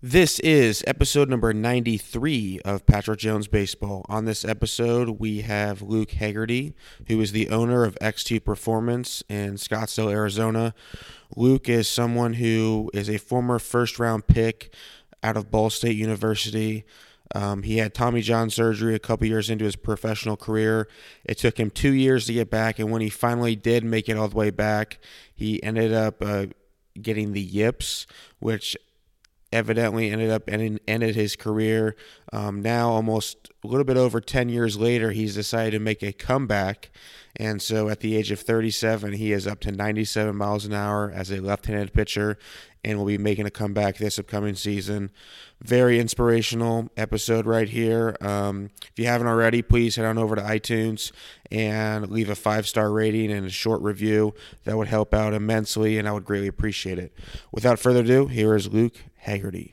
This 0.00 0.38
is 0.38 0.84
episode 0.86 1.28
number 1.28 1.52
93 1.52 2.60
of 2.64 2.86
Patrick 2.86 3.18
Jones 3.18 3.48
Baseball. 3.48 4.06
On 4.08 4.26
this 4.26 4.44
episode, 4.44 5.18
we 5.18 5.40
have 5.40 5.82
Luke 5.82 6.10
Hagerty, 6.10 6.74
who 7.08 7.20
is 7.20 7.32
the 7.32 7.48
owner 7.48 7.82
of 7.82 7.98
X2 8.00 8.44
Performance 8.44 9.24
in 9.28 9.54
Scottsdale, 9.54 10.12
Arizona. 10.12 10.72
Luke 11.34 11.68
is 11.68 11.88
someone 11.88 12.34
who 12.34 12.92
is 12.94 13.10
a 13.10 13.18
former 13.18 13.58
first 13.58 13.98
round 13.98 14.28
pick 14.28 14.72
out 15.24 15.36
of 15.36 15.50
Ball 15.50 15.68
State 15.68 15.96
University. 15.96 16.84
Um, 17.34 17.64
he 17.64 17.78
had 17.78 17.92
Tommy 17.92 18.20
John 18.20 18.50
surgery 18.50 18.94
a 18.94 19.00
couple 19.00 19.26
years 19.26 19.50
into 19.50 19.64
his 19.64 19.74
professional 19.74 20.36
career. 20.36 20.86
It 21.24 21.38
took 21.38 21.58
him 21.58 21.70
two 21.70 21.92
years 21.92 22.26
to 22.26 22.32
get 22.32 22.50
back, 22.50 22.78
and 22.78 22.92
when 22.92 23.02
he 23.02 23.10
finally 23.10 23.56
did 23.56 23.82
make 23.82 24.08
it 24.08 24.16
all 24.16 24.28
the 24.28 24.36
way 24.36 24.50
back, 24.50 25.00
he 25.34 25.60
ended 25.60 25.92
up 25.92 26.22
uh, 26.22 26.46
getting 27.02 27.32
the 27.32 27.42
yips, 27.42 28.06
which 28.38 28.76
evidently 29.52 30.10
ended 30.10 30.30
up 30.30 30.48
ending, 30.48 30.78
ended 30.86 31.14
his 31.14 31.36
career. 31.36 31.96
Um, 32.32 32.60
now, 32.60 32.90
almost 32.90 33.50
a 33.64 33.66
little 33.66 33.84
bit 33.84 33.96
over 33.96 34.20
10 34.20 34.48
years 34.48 34.76
later, 34.76 35.10
he's 35.10 35.34
decided 35.34 35.72
to 35.72 35.78
make 35.78 36.02
a 36.02 36.12
comeback. 36.12 36.90
And 37.36 37.62
so 37.62 37.88
at 37.88 38.00
the 38.00 38.16
age 38.16 38.30
of 38.30 38.40
37, 38.40 39.14
he 39.14 39.32
is 39.32 39.46
up 39.46 39.60
to 39.60 39.72
97 39.72 40.34
miles 40.34 40.64
an 40.64 40.74
hour 40.74 41.10
as 41.10 41.30
a 41.30 41.40
left 41.40 41.66
handed 41.66 41.92
pitcher 41.92 42.36
and 42.84 42.98
will 42.98 43.06
be 43.06 43.18
making 43.18 43.46
a 43.46 43.50
comeback 43.50 43.96
this 43.96 44.18
upcoming 44.18 44.54
season. 44.54 45.10
Very 45.60 45.98
inspirational 45.98 46.90
episode 46.96 47.46
right 47.46 47.68
here. 47.68 48.16
Um, 48.20 48.70
if 48.82 48.98
you 48.98 49.06
haven't 49.06 49.26
already, 49.26 49.62
please 49.62 49.96
head 49.96 50.04
on 50.04 50.18
over 50.18 50.36
to 50.36 50.42
iTunes 50.42 51.12
and 51.50 52.10
leave 52.10 52.30
a 52.30 52.34
five 52.34 52.66
star 52.68 52.90
rating 52.90 53.32
and 53.32 53.46
a 53.46 53.50
short 53.50 53.82
review. 53.82 54.34
That 54.64 54.76
would 54.76 54.88
help 54.88 55.12
out 55.12 55.34
immensely, 55.34 55.98
and 55.98 56.08
I 56.08 56.12
would 56.12 56.24
greatly 56.24 56.48
appreciate 56.48 56.98
it. 56.98 57.12
Without 57.52 57.78
further 57.78 58.00
ado, 58.00 58.26
here 58.26 58.54
is 58.54 58.72
Luke 58.72 58.96
Hagerty. 59.26 59.72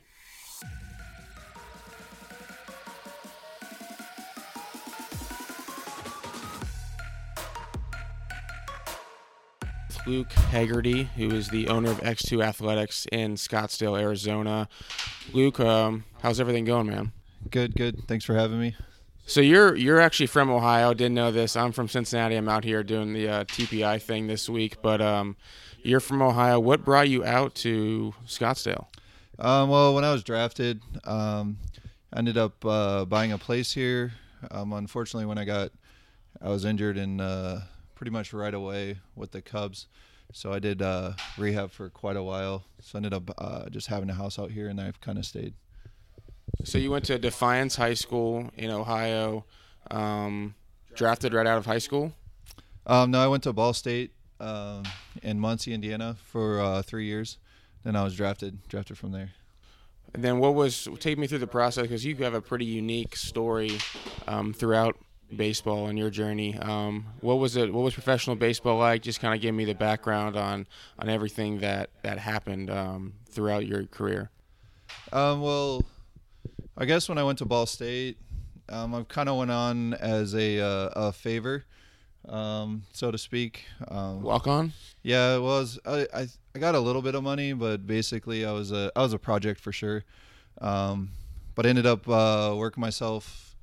Luke 10.06 10.28
Hagerty, 10.28 11.08
who 11.16 11.32
is 11.32 11.48
the 11.48 11.66
owner 11.66 11.90
of 11.90 11.98
X2 12.00 12.44
Athletics 12.44 13.06
in 13.10 13.34
Scottsdale, 13.34 14.00
Arizona. 14.00 14.68
Luke, 15.32 15.58
um, 15.58 16.04
how's 16.22 16.38
everything 16.38 16.64
going, 16.64 16.86
man? 16.86 17.10
Good, 17.50 17.74
good. 17.74 18.06
Thanks 18.06 18.24
for 18.24 18.34
having 18.34 18.60
me. 18.60 18.76
So 19.28 19.40
you're 19.40 19.74
you're 19.74 20.00
actually 20.00 20.28
from 20.28 20.48
Ohio. 20.48 20.94
Didn't 20.94 21.14
know 21.14 21.32
this. 21.32 21.56
I'm 21.56 21.72
from 21.72 21.88
Cincinnati. 21.88 22.36
I'm 22.36 22.48
out 22.48 22.62
here 22.62 22.84
doing 22.84 23.12
the 23.12 23.28
uh, 23.28 23.44
TPI 23.44 24.00
thing 24.00 24.28
this 24.28 24.48
week. 24.48 24.80
But 24.80 25.00
um, 25.00 25.36
you're 25.82 25.98
from 25.98 26.22
Ohio. 26.22 26.60
What 26.60 26.84
brought 26.84 27.08
you 27.08 27.24
out 27.24 27.56
to 27.56 28.14
Scottsdale? 28.26 28.86
Um, 29.38 29.68
well, 29.68 29.94
when 29.94 30.04
I 30.04 30.12
was 30.12 30.24
drafted, 30.24 30.80
um, 31.04 31.58
I 32.12 32.18
ended 32.18 32.38
up 32.38 32.64
uh, 32.64 33.04
buying 33.04 33.32
a 33.32 33.38
place 33.38 33.72
here. 33.72 34.12
Um, 34.50 34.72
unfortunately, 34.72 35.26
when 35.26 35.38
I 35.38 35.44
got, 35.44 35.72
I 36.40 36.48
was 36.48 36.64
injured 36.64 36.96
and 36.96 37.20
uh, 37.20 37.58
pretty 37.94 38.10
much 38.10 38.32
right 38.32 38.54
away 38.54 38.98
with 39.14 39.32
the 39.32 39.42
Cubs. 39.42 39.86
So 40.32 40.52
I 40.52 40.58
did 40.58 40.82
uh, 40.82 41.12
rehab 41.36 41.70
for 41.70 41.88
quite 41.90 42.16
a 42.16 42.22
while. 42.22 42.64
So 42.80 42.96
I 42.96 42.98
ended 42.98 43.14
up 43.14 43.30
uh, 43.38 43.68
just 43.68 43.88
having 43.88 44.10
a 44.10 44.14
house 44.14 44.38
out 44.38 44.50
here, 44.50 44.68
and 44.68 44.80
I've 44.80 45.00
kind 45.00 45.18
of 45.18 45.26
stayed. 45.26 45.54
So 46.64 46.78
you 46.78 46.90
went 46.90 47.04
to 47.06 47.18
Defiance 47.18 47.76
High 47.76 47.94
School 47.94 48.50
in 48.56 48.70
Ohio, 48.70 49.44
um, 49.90 50.54
drafted 50.94 51.34
right 51.34 51.46
out 51.46 51.58
of 51.58 51.66
high 51.66 51.78
school. 51.78 52.12
Um, 52.86 53.10
no, 53.10 53.20
I 53.20 53.26
went 53.26 53.42
to 53.44 53.52
Ball 53.52 53.72
State 53.72 54.12
um, 54.40 54.84
in 55.22 55.38
Muncie, 55.38 55.74
Indiana, 55.74 56.16
for 56.24 56.60
uh, 56.60 56.82
three 56.82 57.06
years. 57.06 57.38
Then 57.86 57.94
I 57.94 58.02
was 58.02 58.16
drafted, 58.16 58.66
drafted 58.66 58.98
from 58.98 59.12
there. 59.12 59.30
And 60.12 60.24
then 60.24 60.40
what 60.40 60.56
was 60.56 60.88
take 60.98 61.18
me 61.18 61.28
through 61.28 61.38
the 61.38 61.46
process 61.46 61.82
because 61.82 62.04
you 62.04 62.16
have 62.16 62.34
a 62.34 62.40
pretty 62.40 62.64
unique 62.64 63.14
story 63.14 63.78
um, 64.26 64.52
throughout 64.52 64.96
baseball 65.36 65.86
and 65.86 65.96
your 65.96 66.10
journey. 66.10 66.58
Um, 66.58 67.06
what 67.20 67.36
was 67.36 67.56
it? 67.56 67.72
What 67.72 67.84
was 67.84 67.94
professional 67.94 68.34
baseball 68.34 68.78
like? 68.78 69.02
Just 69.02 69.20
kind 69.20 69.34
of 69.34 69.40
give 69.40 69.54
me 69.54 69.64
the 69.64 69.74
background 69.76 70.36
on 70.36 70.66
on 70.98 71.08
everything 71.08 71.60
that 71.60 71.90
that 72.02 72.18
happened 72.18 72.70
um, 72.70 73.12
throughout 73.30 73.66
your 73.66 73.84
career. 73.84 74.30
Um, 75.12 75.40
well, 75.40 75.84
I 76.76 76.86
guess 76.86 77.08
when 77.08 77.18
I 77.18 77.22
went 77.22 77.38
to 77.38 77.44
Ball 77.44 77.66
State, 77.66 78.18
um, 78.68 78.96
I 78.96 79.04
kind 79.04 79.28
of 79.28 79.36
went 79.36 79.52
on 79.52 79.94
as 79.94 80.34
a 80.34 80.58
uh, 80.58 80.88
a 80.96 81.12
favor, 81.12 81.64
um, 82.28 82.82
so 82.92 83.10
to 83.10 83.18
speak. 83.18 83.64
Um, 83.88 84.22
Walk 84.22 84.46
on. 84.46 84.72
Yeah, 85.02 85.36
it 85.36 85.40
was. 85.40 85.78
I, 85.86 86.06
I 86.14 86.26
I 86.54 86.58
got 86.58 86.74
a 86.74 86.80
little 86.80 87.02
bit 87.02 87.14
of 87.14 87.22
money, 87.22 87.52
but 87.52 87.86
basically 87.86 88.44
I 88.44 88.52
was 88.52 88.72
a 88.72 88.90
I 88.96 89.02
was 89.02 89.12
a 89.12 89.18
project 89.18 89.60
for 89.60 89.72
sure. 89.72 90.04
Um, 90.60 91.10
but 91.54 91.66
I 91.66 91.68
ended 91.70 91.86
up 91.86 92.08
uh, 92.08 92.54
working 92.56 92.80
myself 92.80 93.54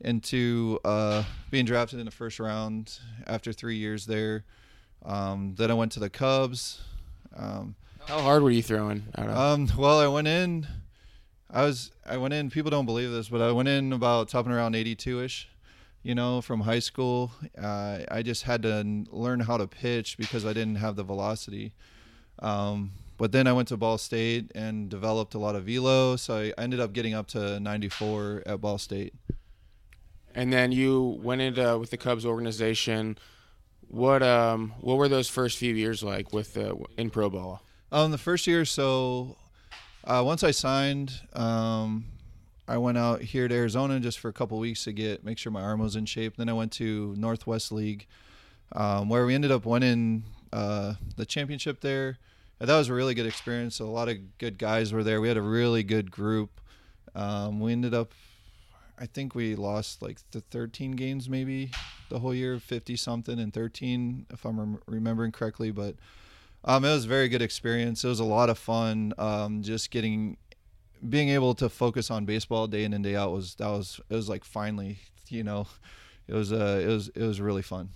into 0.00 0.78
uh, 0.84 1.24
being 1.50 1.64
drafted 1.64 1.98
in 2.00 2.04
the 2.04 2.10
first 2.10 2.38
round 2.40 2.98
after 3.26 3.52
three 3.52 3.76
years 3.76 4.06
there. 4.06 4.44
Um, 5.04 5.54
then 5.56 5.70
I 5.70 5.74
went 5.74 5.92
to 5.92 6.00
the 6.00 6.10
Cubs. 6.10 6.80
Um, 7.36 7.74
How 8.06 8.20
hard 8.20 8.42
were 8.42 8.50
you 8.50 8.62
throwing? 8.62 9.04
I 9.14 9.22
don't 9.22 9.34
know. 9.34 9.40
um, 9.40 9.68
well, 9.78 9.98
I 10.00 10.06
went 10.08 10.28
in. 10.28 10.66
I 11.50 11.62
was 11.62 11.92
I 12.04 12.16
went 12.16 12.34
in. 12.34 12.50
People 12.50 12.70
don't 12.70 12.86
believe 12.86 13.10
this, 13.10 13.28
but 13.28 13.40
I 13.40 13.52
went 13.52 13.68
in 13.68 13.92
about 13.92 14.28
topping 14.28 14.52
around 14.52 14.74
82 14.74 15.22
ish. 15.22 15.48
You 16.04 16.14
know, 16.14 16.40
from 16.42 16.60
high 16.60 16.78
school, 16.80 17.32
uh, 17.60 18.00
I 18.10 18.22
just 18.22 18.42
had 18.42 18.62
to 18.62 18.72
n- 18.74 19.08
learn 19.10 19.40
how 19.40 19.56
to 19.56 19.66
pitch 19.66 20.16
because 20.18 20.44
I 20.44 20.52
didn't 20.52 20.76
have 20.76 20.96
the 20.96 21.02
velocity. 21.02 21.72
Um, 22.40 22.92
but 23.16 23.32
then 23.32 23.46
I 23.46 23.52
went 23.54 23.68
to 23.68 23.76
Ball 23.78 23.96
State 23.96 24.52
and 24.54 24.90
developed 24.90 25.34
a 25.34 25.38
lot 25.38 25.56
of 25.56 25.64
velo, 25.64 26.16
so 26.16 26.36
I 26.36 26.52
ended 26.60 26.78
up 26.78 26.92
getting 26.92 27.14
up 27.14 27.26
to 27.28 27.58
94 27.58 28.42
at 28.44 28.60
Ball 28.60 28.76
State. 28.78 29.14
and 30.34 30.52
then 30.52 30.72
you 30.72 31.18
went 31.22 31.40
into 31.40 31.78
with 31.78 31.90
the 31.90 31.96
Cubs 31.96 32.26
organization. 32.26 33.16
What 33.88 34.22
um 34.22 34.74
what 34.80 34.96
were 34.96 35.08
those 35.08 35.28
first 35.28 35.56
few 35.58 35.74
years 35.74 36.02
like 36.02 36.32
with 36.32 36.56
uh, 36.56 36.74
in 36.98 37.08
pro 37.10 37.30
ball? 37.30 37.62
Um, 37.92 38.10
the 38.10 38.18
first 38.18 38.46
year, 38.46 38.64
so 38.64 39.36
uh, 40.02 40.22
once 40.24 40.42
I 40.42 40.50
signed, 40.50 41.12
um, 41.34 42.06
I 42.66 42.78
went 42.78 42.96
out 42.96 43.20
here 43.20 43.46
to 43.46 43.54
Arizona 43.54 44.00
just 44.00 44.18
for 44.18 44.28
a 44.28 44.32
couple 44.32 44.58
weeks 44.58 44.84
to 44.84 44.92
get 44.92 45.24
make 45.24 45.38
sure 45.38 45.52
my 45.52 45.62
arm 45.62 45.80
was 45.80 45.96
in 45.96 46.06
shape. 46.06 46.36
Then 46.36 46.48
I 46.48 46.54
went 46.54 46.72
to 46.72 47.14
Northwest 47.18 47.70
League, 47.72 48.06
um, 48.72 49.08
where 49.08 49.26
we 49.26 49.34
ended 49.34 49.52
up 49.52 49.66
winning 49.66 50.24
uh, 50.52 50.94
the 51.16 51.26
championship 51.26 51.80
there. 51.80 52.18
And 52.60 52.68
that 52.68 52.76
was 52.76 52.88
a 52.88 52.94
really 52.94 53.14
good 53.14 53.26
experience. 53.26 53.80
A 53.80 53.84
lot 53.84 54.08
of 54.08 54.38
good 54.38 54.58
guys 54.58 54.92
were 54.92 55.02
there. 55.02 55.20
We 55.20 55.28
had 55.28 55.36
a 55.36 55.42
really 55.42 55.82
good 55.82 56.10
group. 56.10 56.60
Um, 57.14 57.60
we 57.60 57.72
ended 57.72 57.92
up, 57.92 58.12
I 58.98 59.06
think 59.06 59.34
we 59.34 59.56
lost 59.56 60.00
like 60.00 60.18
the 60.30 60.40
13 60.40 60.92
games 60.92 61.28
maybe 61.28 61.70
the 62.08 62.20
whole 62.20 62.34
year, 62.34 62.58
50 62.58 62.96
something 62.96 63.38
and 63.38 63.52
13 63.52 64.26
if 64.30 64.44
I'm 64.44 64.58
rem- 64.58 64.82
remembering 64.86 65.32
correctly. 65.32 65.70
But 65.70 65.96
um, 66.64 66.84
it 66.84 66.92
was 66.92 67.04
a 67.04 67.08
very 67.08 67.28
good 67.28 67.42
experience. 67.42 68.04
It 68.04 68.08
was 68.08 68.20
a 68.20 68.24
lot 68.24 68.48
of 68.48 68.58
fun. 68.58 69.12
Um, 69.18 69.62
just 69.62 69.90
getting, 69.90 70.36
being 71.08 71.28
able 71.30 71.54
to 71.54 71.68
focus 71.68 72.10
on 72.10 72.24
baseball 72.24 72.66
day 72.66 72.84
in 72.84 72.92
and 72.92 73.04
day 73.04 73.16
out 73.16 73.32
was 73.32 73.54
that 73.56 73.68
was 73.68 74.00
it 74.08 74.14
was 74.14 74.28
like 74.28 74.44
finally, 74.44 74.98
you 75.28 75.42
know, 75.44 75.66
it 76.28 76.34
was 76.34 76.52
uh 76.52 76.80
it 76.82 76.88
was 76.88 77.08
it 77.14 77.22
was 77.22 77.40
really 77.40 77.62
fun. 77.62 77.90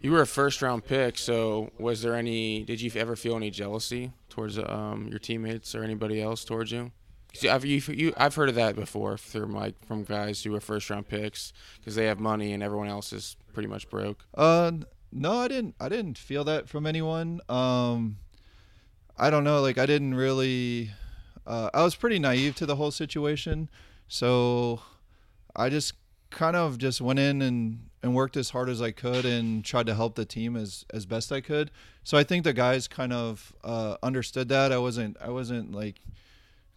You 0.00 0.12
were 0.12 0.20
a 0.20 0.26
first 0.26 0.60
round 0.60 0.84
pick, 0.84 1.16
so 1.16 1.70
was 1.78 2.02
there 2.02 2.14
any? 2.14 2.62
Did 2.64 2.82
you 2.82 2.90
ever 2.94 3.16
feel 3.16 3.36
any 3.36 3.50
jealousy 3.50 4.12
towards 4.28 4.58
um, 4.58 5.08
your 5.08 5.18
teammates 5.18 5.74
or 5.74 5.82
anybody 5.82 6.20
else 6.20 6.44
towards 6.44 6.70
you? 6.72 6.92
'Cause 7.32 7.46
I've, 7.46 7.64
you, 7.64 7.82
you, 7.88 8.12
I've 8.16 8.34
heard 8.34 8.48
of 8.50 8.54
that 8.54 8.76
before 8.76 9.16
from 9.16 9.52
like 9.54 9.74
from 9.86 10.04
guys 10.04 10.42
who 10.44 10.52
were 10.52 10.60
first 10.60 10.88
round 10.90 11.08
picks 11.08 11.52
because 11.78 11.94
they 11.96 12.04
have 12.04 12.20
money 12.20 12.52
and 12.52 12.62
everyone 12.62 12.88
else 12.88 13.12
is 13.12 13.36
pretty 13.54 13.68
much 13.68 13.88
broke. 13.88 14.24
Uh, 14.34 14.72
no, 15.10 15.38
I 15.38 15.48
didn't. 15.48 15.74
I 15.80 15.88
didn't 15.88 16.18
feel 16.18 16.44
that 16.44 16.68
from 16.68 16.86
anyone. 16.86 17.40
Um, 17.48 18.18
I 19.16 19.30
don't 19.30 19.42
know. 19.42 19.62
Like 19.62 19.78
I 19.78 19.86
didn't 19.86 20.14
really. 20.14 20.90
Uh, 21.46 21.70
I 21.74 21.82
was 21.82 21.94
pretty 21.94 22.18
naive 22.18 22.54
to 22.56 22.66
the 22.66 22.76
whole 22.76 22.90
situation, 22.90 23.68
so 24.08 24.80
I 25.54 25.68
just 25.68 25.94
kind 26.30 26.56
of 26.56 26.78
just 26.78 27.00
went 27.00 27.18
in 27.18 27.42
and 27.42 27.90
and 28.02 28.14
worked 28.14 28.36
as 28.36 28.50
hard 28.50 28.68
as 28.68 28.82
I 28.82 28.90
could 28.90 29.24
and 29.24 29.64
tried 29.64 29.86
to 29.86 29.94
help 29.94 30.14
the 30.14 30.24
team 30.24 30.56
as 30.56 30.84
as 30.92 31.06
best 31.06 31.32
I 31.32 31.40
could. 31.40 31.70
So 32.02 32.18
I 32.18 32.24
think 32.24 32.44
the 32.44 32.52
guys 32.52 32.86
kind 32.88 33.12
of 33.12 33.54
uh, 33.62 33.96
understood 34.02 34.48
that. 34.50 34.72
I 34.72 34.78
wasn't. 34.78 35.16
I 35.20 35.30
wasn't 35.30 35.72
like 35.72 36.00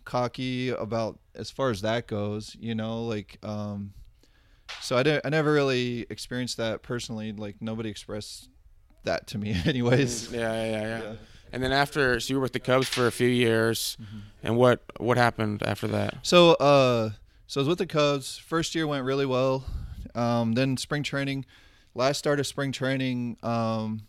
cocky 0.05 0.69
about 0.69 1.19
as 1.35 1.51
far 1.51 1.69
as 1.69 1.81
that 1.81 2.07
goes. 2.07 2.55
You 2.59 2.75
know, 2.75 3.03
like. 3.03 3.37
Um, 3.43 3.93
so 4.81 4.97
I 4.97 5.03
didn't. 5.03 5.25
I 5.25 5.29
never 5.29 5.51
really 5.53 6.05
experienced 6.09 6.57
that 6.57 6.83
personally. 6.83 7.31
Like 7.31 7.55
nobody 7.61 7.89
expressed 7.89 8.49
that 9.03 9.27
to 9.27 9.37
me, 9.37 9.55
anyways. 9.65 10.31
Yeah, 10.31 10.53
yeah, 10.53 10.71
yeah, 10.71 11.01
yeah. 11.01 11.13
And 11.51 11.63
then 11.63 11.71
after, 11.71 12.19
so 12.19 12.31
you 12.33 12.35
were 12.37 12.41
with 12.41 12.53
the 12.53 12.59
Cubs 12.59 12.87
for 12.87 13.07
a 13.07 13.11
few 13.11 13.27
years, 13.27 13.97
Mm-hmm. 14.01 14.17
and 14.43 14.57
what 14.57 14.81
what 14.97 15.17
happened 15.17 15.63
after 15.63 15.87
that? 15.87 16.15
So, 16.23 16.51
uh, 16.55 17.11
so 17.47 17.59
I 17.59 17.61
was 17.61 17.67
with 17.69 17.77
the 17.77 17.85
Cubs. 17.87 18.37
First 18.37 18.75
year 18.75 18.85
went 18.87 19.05
really 19.05 19.25
well. 19.25 19.65
Um, 20.15 20.53
then 20.53 20.77
spring 20.77 21.03
training, 21.03 21.45
last 21.95 22.17
start 22.17 22.39
of 22.39 22.47
spring 22.47 22.71
training, 22.71 23.37
um, 23.43 24.01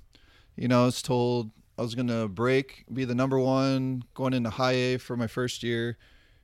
you 0.57 0.67
know, 0.69 0.83
I 0.83 0.85
was 0.87 1.03
told 1.03 1.51
I 1.79 1.83
was 1.83 1.95
gonna 1.95 2.27
break, 2.29 2.85
be 2.93 3.05
the 3.05 3.15
number 3.15 3.39
one, 3.39 4.03
going 4.15 4.33
into 4.33 4.51
high 4.51 4.73
A 4.73 4.97
for 4.99 5.17
my 5.17 5.27
first 5.27 5.63
year, 5.63 5.97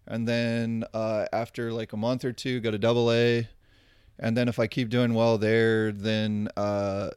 and 0.06 0.28
then 0.28 0.84
uh, 0.94 1.26
after 1.32 1.72
like 1.72 1.92
a 1.92 1.96
month 1.96 2.24
or 2.24 2.32
two, 2.32 2.60
go 2.60 2.70
to 2.70 2.78
Double 2.78 3.10
A, 3.10 3.48
and 4.18 4.36
then 4.36 4.48
if 4.48 4.58
I 4.60 4.66
keep 4.68 4.90
doing 4.90 5.14
well 5.14 5.38
there, 5.38 5.90
then 5.92 6.48
uh, 6.56 7.10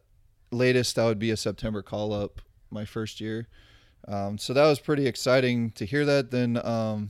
latest 0.52 0.96
that 0.96 1.06
would 1.06 1.20
be 1.20 1.30
a 1.32 1.38
September 1.38 1.82
call 1.84 2.14
up 2.14 2.42
my 2.72 2.86
first 2.86 3.20
year. 3.22 3.48
Um, 4.08 4.38
so 4.38 4.54
that 4.54 4.66
was 4.66 4.80
pretty 4.80 5.06
exciting 5.06 5.72
to 5.72 5.86
hear 5.86 6.06
that. 6.06 6.32
Then, 6.32 6.64
um, 6.66 7.10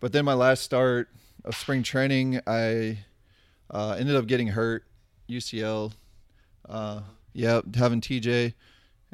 but 0.00 0.12
then 0.12 0.24
my 0.24 0.34
last 0.34 0.62
start 0.62 1.08
of 1.44 1.56
spring 1.56 1.82
training, 1.82 2.40
I 2.46 2.98
uh, 3.70 3.96
ended 3.98 4.16
up 4.16 4.26
getting 4.26 4.48
hurt, 4.48 4.84
UCL. 5.28 5.92
Uh, 6.68 7.00
yeah, 7.32 7.60
having 7.76 8.00
TJ, 8.00 8.54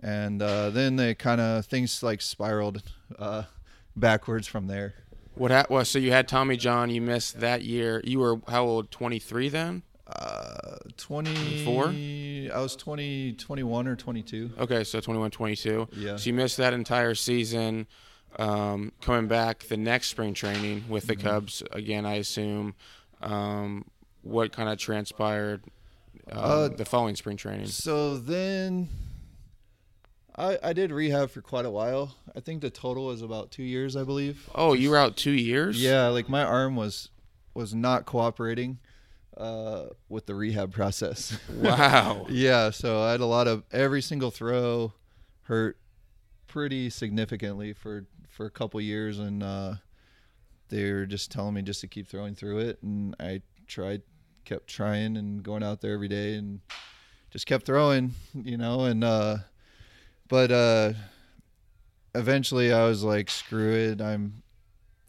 and 0.02 0.42
uh, 0.42 0.70
then 0.70 0.96
they 0.96 1.14
kind 1.14 1.40
of 1.40 1.66
things 1.66 2.02
like 2.02 2.20
spiraled 2.20 2.82
uh, 3.19 3.44
backwards 3.94 4.46
from 4.46 4.66
there. 4.66 4.94
What 5.34 5.50
ha- 5.50 5.66
well, 5.69 5.84
so 5.84 5.98
you 5.98 6.12
had 6.12 6.28
Tommy 6.28 6.56
John, 6.56 6.90
you 6.90 7.00
missed 7.00 7.40
that 7.40 7.62
year. 7.62 8.00
You 8.04 8.20
were 8.20 8.40
how 8.48 8.64
old? 8.64 8.90
23 8.90 9.48
then? 9.48 9.82
Uh, 10.19 10.76
24? 10.96 11.87
I 11.88 12.61
was 12.61 12.76
20, 12.76 13.32
21 13.32 13.88
or 13.88 13.96
22. 13.96 14.52
Okay, 14.58 14.84
so 14.84 15.00
21, 15.00 15.31
22. 15.31 15.88
Yeah. 15.96 16.16
So 16.16 16.26
you 16.28 16.34
missed 16.34 16.56
that 16.58 16.72
entire 16.72 17.14
season. 17.14 17.87
Um, 18.38 18.93
coming 19.00 19.28
back 19.28 19.61
the 19.64 19.76
next 19.76 20.08
spring 20.08 20.34
training 20.34 20.84
with 20.88 21.06
the 21.06 21.14
Mm-hmm. 21.16 21.26
Cubs 21.28 21.62
again, 21.72 22.05
I 22.05 22.14
assume. 22.14 22.75
Um, 23.22 23.84
what 24.22 24.52
kind 24.52 24.69
of 24.69 24.78
transpired 24.78 25.62
um, 26.31 26.38
Uh, 26.38 26.69
the 26.69 26.84
following 26.84 27.14
spring 27.17 27.37
training? 27.37 27.67
So 27.69 28.17
then 28.19 28.88
I, 30.37 30.58
I 30.62 30.72
did 30.72 30.90
rehab 30.90 31.31
for 31.31 31.43
quite 31.43 31.64
a 31.64 31.70
while. 31.70 32.17
I 32.34 32.40
think 32.40 32.60
the 32.60 32.70
total 32.70 33.06
was 33.06 33.22
about 33.22 33.50
two 33.52 33.62
years, 33.62 33.94
I 33.96 34.02
believe. 34.02 34.49
Oh, 34.55 34.72
you 34.72 34.90
were 34.90 34.96
out 34.96 35.17
two 35.17 35.31
years. 35.32 35.81
Yeah, 35.82 36.08
like 36.08 36.28
my 36.28 36.43
arm 36.43 36.75
was 36.76 37.10
was 37.55 37.72
not 37.72 38.05
cooperating 38.05 38.78
uh, 39.36 39.86
with 40.08 40.26
the 40.26 40.34
rehab 40.34 40.72
process. 40.72 41.38
Wow. 41.54 42.26
yeah, 42.28 42.70
so 42.70 43.02
I 43.02 43.12
had 43.12 43.20
a 43.20 43.26
lot 43.26 43.48
of 43.48 43.64
every 43.72 44.02
single 44.02 44.31
throw 44.31 44.92
hurt 45.42 45.78
pretty 46.46 46.90
significantly 46.90 47.72
for 47.72 48.06
for 48.28 48.46
a 48.46 48.50
couple 48.50 48.81
years, 48.81 49.19
and 49.19 49.42
uh, 49.42 49.75
they 50.69 50.92
were 50.92 51.06
just 51.06 51.31
telling 51.31 51.54
me 51.54 51.62
just 51.62 51.81
to 51.82 51.86
keep 51.88 52.08
throwing 52.08 52.34
through 52.34 52.58
it, 52.58 52.82
and 52.82 53.14
I 53.20 53.42
tried, 53.66 54.02
kept 54.44 54.66
trying, 54.66 55.16
and 55.16 55.42
going 55.42 55.62
out 55.62 55.81
there 55.81 55.94
every 55.94 56.08
day, 56.08 56.34
and 56.34 56.60
just 57.31 57.46
kept 57.46 57.66
throwing, 57.66 58.12
you 58.34 58.56
know, 58.56 58.84
and 58.84 59.04
uh, 59.04 59.38
but 60.28 60.50
uh, 60.50 60.92
eventually 62.14 62.72
I 62.72 62.86
was 62.86 63.02
like, 63.04 63.31
screw 63.31 63.72
it, 63.72 64.00
I'm 64.00 64.42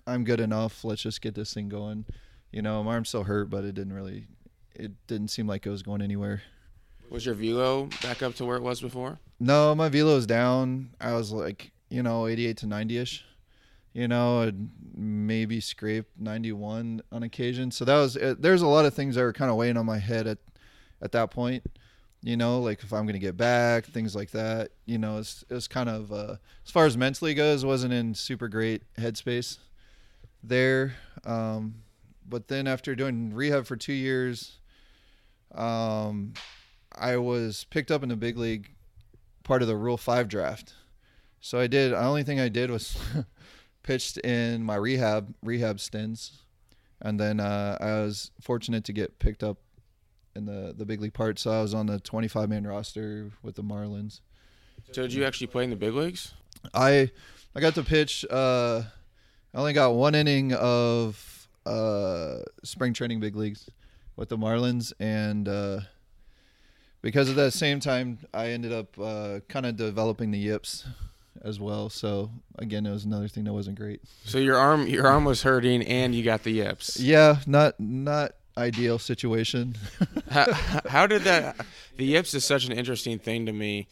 I'm 0.07 0.23
good 0.23 0.39
enough. 0.39 0.83
Let's 0.83 1.01
just 1.01 1.21
get 1.21 1.35
this 1.35 1.53
thing 1.53 1.69
going. 1.69 2.05
You 2.55 2.61
know, 2.61 2.81
my 2.81 2.93
arm's 2.93 3.09
still 3.09 3.25
hurt, 3.25 3.49
but 3.49 3.65
it 3.65 3.75
didn't 3.75 3.91
really, 3.91 4.27
it 4.73 4.93
didn't 5.07 5.27
seem 5.27 5.45
like 5.45 5.65
it 5.65 5.69
was 5.69 5.83
going 5.83 6.01
anywhere. 6.01 6.41
Was 7.09 7.25
your 7.25 7.35
velo 7.35 7.89
back 8.01 8.23
up 8.23 8.33
to 8.35 8.45
where 8.45 8.55
it 8.55 8.63
was 8.63 8.79
before? 8.79 9.19
No, 9.41 9.75
my 9.75 9.89
velo 9.89 10.15
was 10.15 10.25
down. 10.25 10.91
I 11.01 11.15
was 11.15 11.33
like, 11.33 11.73
you 11.89 12.01
know, 12.01 12.27
88 12.27 12.55
to 12.55 12.67
90 12.67 12.97
ish. 12.97 13.25
You 13.91 14.07
know, 14.07 14.43
I'd 14.43 14.69
maybe 14.95 15.59
scrape 15.59 16.05
91 16.17 17.01
on 17.11 17.23
occasion. 17.23 17.71
So 17.71 17.83
that 17.83 17.97
was, 17.97 18.15
it, 18.15 18.41
there's 18.41 18.61
a 18.61 18.67
lot 18.67 18.85
of 18.85 18.93
things 18.93 19.15
that 19.15 19.23
were 19.23 19.33
kind 19.33 19.51
of 19.51 19.57
weighing 19.57 19.75
on 19.75 19.85
my 19.85 19.99
head 19.99 20.25
at, 20.25 20.37
at 21.01 21.11
that 21.11 21.31
point. 21.31 21.61
You 22.23 22.37
know, 22.37 22.61
like 22.61 22.83
if 22.83 22.93
I'm 22.93 23.03
going 23.03 23.15
to 23.15 23.19
get 23.19 23.35
back, 23.35 23.83
things 23.85 24.15
like 24.15 24.31
that. 24.31 24.71
You 24.85 24.97
know, 24.97 25.17
it's, 25.17 25.43
it 25.49 25.53
was 25.53 25.67
kind 25.67 25.89
of, 25.89 26.09
uh, 26.13 26.35
as 26.63 26.71
far 26.71 26.85
as 26.85 26.95
mentally 26.95 27.33
goes, 27.33 27.65
wasn't 27.65 27.91
in 27.91 28.13
super 28.13 28.47
great 28.47 28.81
headspace 28.97 29.57
there. 30.41 30.95
Um, 31.25 31.81
but 32.27 32.47
then 32.47 32.67
after 32.67 32.95
doing 32.95 33.33
rehab 33.33 33.65
for 33.65 33.75
two 33.75 33.93
years, 33.93 34.57
um, 35.53 36.33
I 36.93 37.17
was 37.17 37.65
picked 37.69 37.91
up 37.91 38.03
in 38.03 38.09
the 38.09 38.15
big 38.15 38.37
league 38.37 38.71
part 39.43 39.61
of 39.61 39.67
the 39.67 39.77
Rule 39.77 39.97
Five 39.97 40.27
draft. 40.27 40.73
So 41.39 41.59
I 41.59 41.67
did. 41.67 41.91
The 41.91 42.03
only 42.03 42.23
thing 42.23 42.39
I 42.39 42.49
did 42.49 42.69
was 42.69 42.97
pitched 43.83 44.17
in 44.17 44.63
my 44.63 44.75
rehab 44.75 45.33
rehab 45.43 45.79
stints, 45.79 46.39
and 47.01 47.19
then 47.19 47.39
uh, 47.39 47.77
I 47.79 48.03
was 48.03 48.31
fortunate 48.41 48.83
to 48.85 48.93
get 48.93 49.19
picked 49.19 49.43
up 49.43 49.57
in 50.35 50.45
the 50.45 50.73
the 50.75 50.85
big 50.85 51.01
league 51.01 51.13
part. 51.13 51.39
So 51.39 51.51
I 51.51 51.61
was 51.61 51.73
on 51.73 51.85
the 51.85 51.99
25 51.99 52.49
man 52.49 52.65
roster 52.65 53.31
with 53.43 53.55
the 53.55 53.63
Marlins. 53.63 54.21
So 54.91 55.03
did 55.03 55.13
you 55.13 55.23
actually 55.23 55.47
play 55.47 55.63
in 55.63 55.69
the 55.69 55.75
big 55.75 55.93
leagues? 55.93 56.33
I 56.73 57.11
I 57.55 57.59
got 57.59 57.75
to 57.75 57.83
pitch. 57.83 58.25
Uh, 58.29 58.83
I 59.53 59.57
only 59.57 59.73
got 59.73 59.93
one 59.93 60.15
inning 60.15 60.53
of 60.53 61.34
uh, 61.65 62.37
spring 62.63 62.93
training 62.93 63.19
big 63.19 63.35
leagues 63.35 63.69
with 64.15 64.29
the 64.29 64.37
Marlins, 64.37 64.93
and 64.99 65.47
uh, 65.47 65.79
because 67.01 67.29
of 67.29 67.35
that 67.35 67.51
same 67.51 67.79
time, 67.79 68.19
I 68.33 68.47
ended 68.47 68.71
up 68.71 68.99
uh, 68.99 69.39
kind 69.47 69.65
of 69.65 69.75
developing 69.75 70.31
the 70.31 70.39
yips 70.39 70.85
as 71.43 71.59
well. 71.59 71.89
So 71.89 72.31
again, 72.57 72.85
it 72.85 72.91
was 72.91 73.05
another 73.05 73.27
thing 73.27 73.43
that 73.45 73.53
wasn't 73.53 73.77
great. 73.77 74.01
So 74.23 74.37
your 74.37 74.57
arm 74.57 74.87
your 74.87 75.07
arm 75.07 75.25
was 75.25 75.43
hurting 75.43 75.83
and 75.83 76.15
you 76.15 76.23
got 76.23 76.43
the 76.43 76.51
yips. 76.51 76.99
Yeah, 76.99 77.37
not 77.45 77.79
not 77.79 78.31
ideal 78.57 78.99
situation. 78.99 79.75
how, 80.31 80.51
how 80.87 81.07
did 81.07 81.23
that? 81.23 81.57
The 81.97 82.05
yips 82.05 82.33
is 82.33 82.45
such 82.45 82.65
an 82.65 82.71
interesting 82.71 83.19
thing 83.19 83.45
to 83.45 83.53
me 83.53 83.87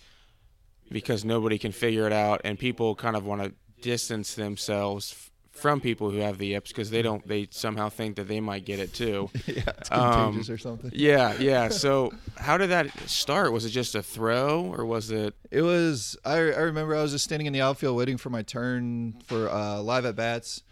because 0.92 1.26
nobody 1.26 1.58
can 1.58 1.72
figure 1.72 2.06
it 2.06 2.14
out, 2.14 2.42
and 2.44 2.58
people 2.58 2.96
kind 2.96 3.16
of 3.16 3.26
want 3.26 3.44
to 3.44 3.54
distance 3.82 4.36
themselves 4.36 5.32
from 5.54 5.80
people 5.80 6.10
who 6.12 6.18
have 6.18 6.38
the 6.40 6.48
yips 6.48 6.72
because 6.72 6.90
they 6.90 7.02
don't. 7.02 7.26
They 7.28 7.48
somehow 7.52 7.88
think 7.90 8.18
that 8.18 8.28
they 8.28 8.40
might 8.42 8.66
get 8.66 8.80
it 8.80 8.94
too. 8.94 9.30
yeah, 9.46 9.62
it's 9.78 9.92
Um, 9.92 10.24
contagious 10.34 10.50
or 10.50 10.58
something. 10.58 10.92
Yeah, 10.94 11.36
yeah. 11.40 11.70
So 11.70 12.12
how 12.38 12.58
did 12.58 12.70
that 12.72 12.90
start? 13.08 13.54
Was 13.54 13.64
it 13.64 13.70
just 13.70 13.96
a 13.96 14.04
throw, 14.04 14.74
or 14.76 14.86
was 14.86 15.12
it? 15.12 15.36
It 15.52 15.62
was. 15.62 16.18
I, 16.26 16.34
I 16.34 16.62
remember 16.62 16.96
I 16.96 17.02
was 17.02 17.12
just 17.12 17.24
standing 17.24 17.46
in 17.48 17.54
the 17.54 17.62
outfield 17.62 17.96
waiting 17.96 18.18
for 18.18 18.30
my 18.30 18.42
turn 18.42 19.22
for 19.26 19.50
uh, 19.50 19.80
live 19.82 20.06
at 20.06 20.16
bats, 20.16 20.64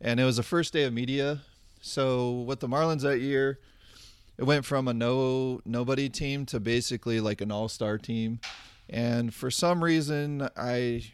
and 0.00 0.20
it 0.20 0.24
was 0.24 0.36
the 0.36 0.42
first 0.42 0.72
day 0.72 0.84
of 0.84 0.92
media. 0.92 1.40
So 1.80 2.32
with 2.32 2.60
the 2.60 2.68
Marlins 2.68 3.02
that 3.02 3.20
year, 3.20 3.58
it 4.38 4.44
went 4.44 4.64
from 4.64 4.86
a 4.88 4.92
no 4.94 5.60
nobody 5.64 6.08
team 6.08 6.44
to 6.46 6.60
basically 6.60 7.20
like 7.20 7.40
an 7.40 7.50
all 7.50 7.68
star 7.68 7.96
team, 7.96 8.40
and 8.90 9.32
for 9.32 9.50
some 9.50 9.82
reason 9.82 10.48
I, 10.56 11.04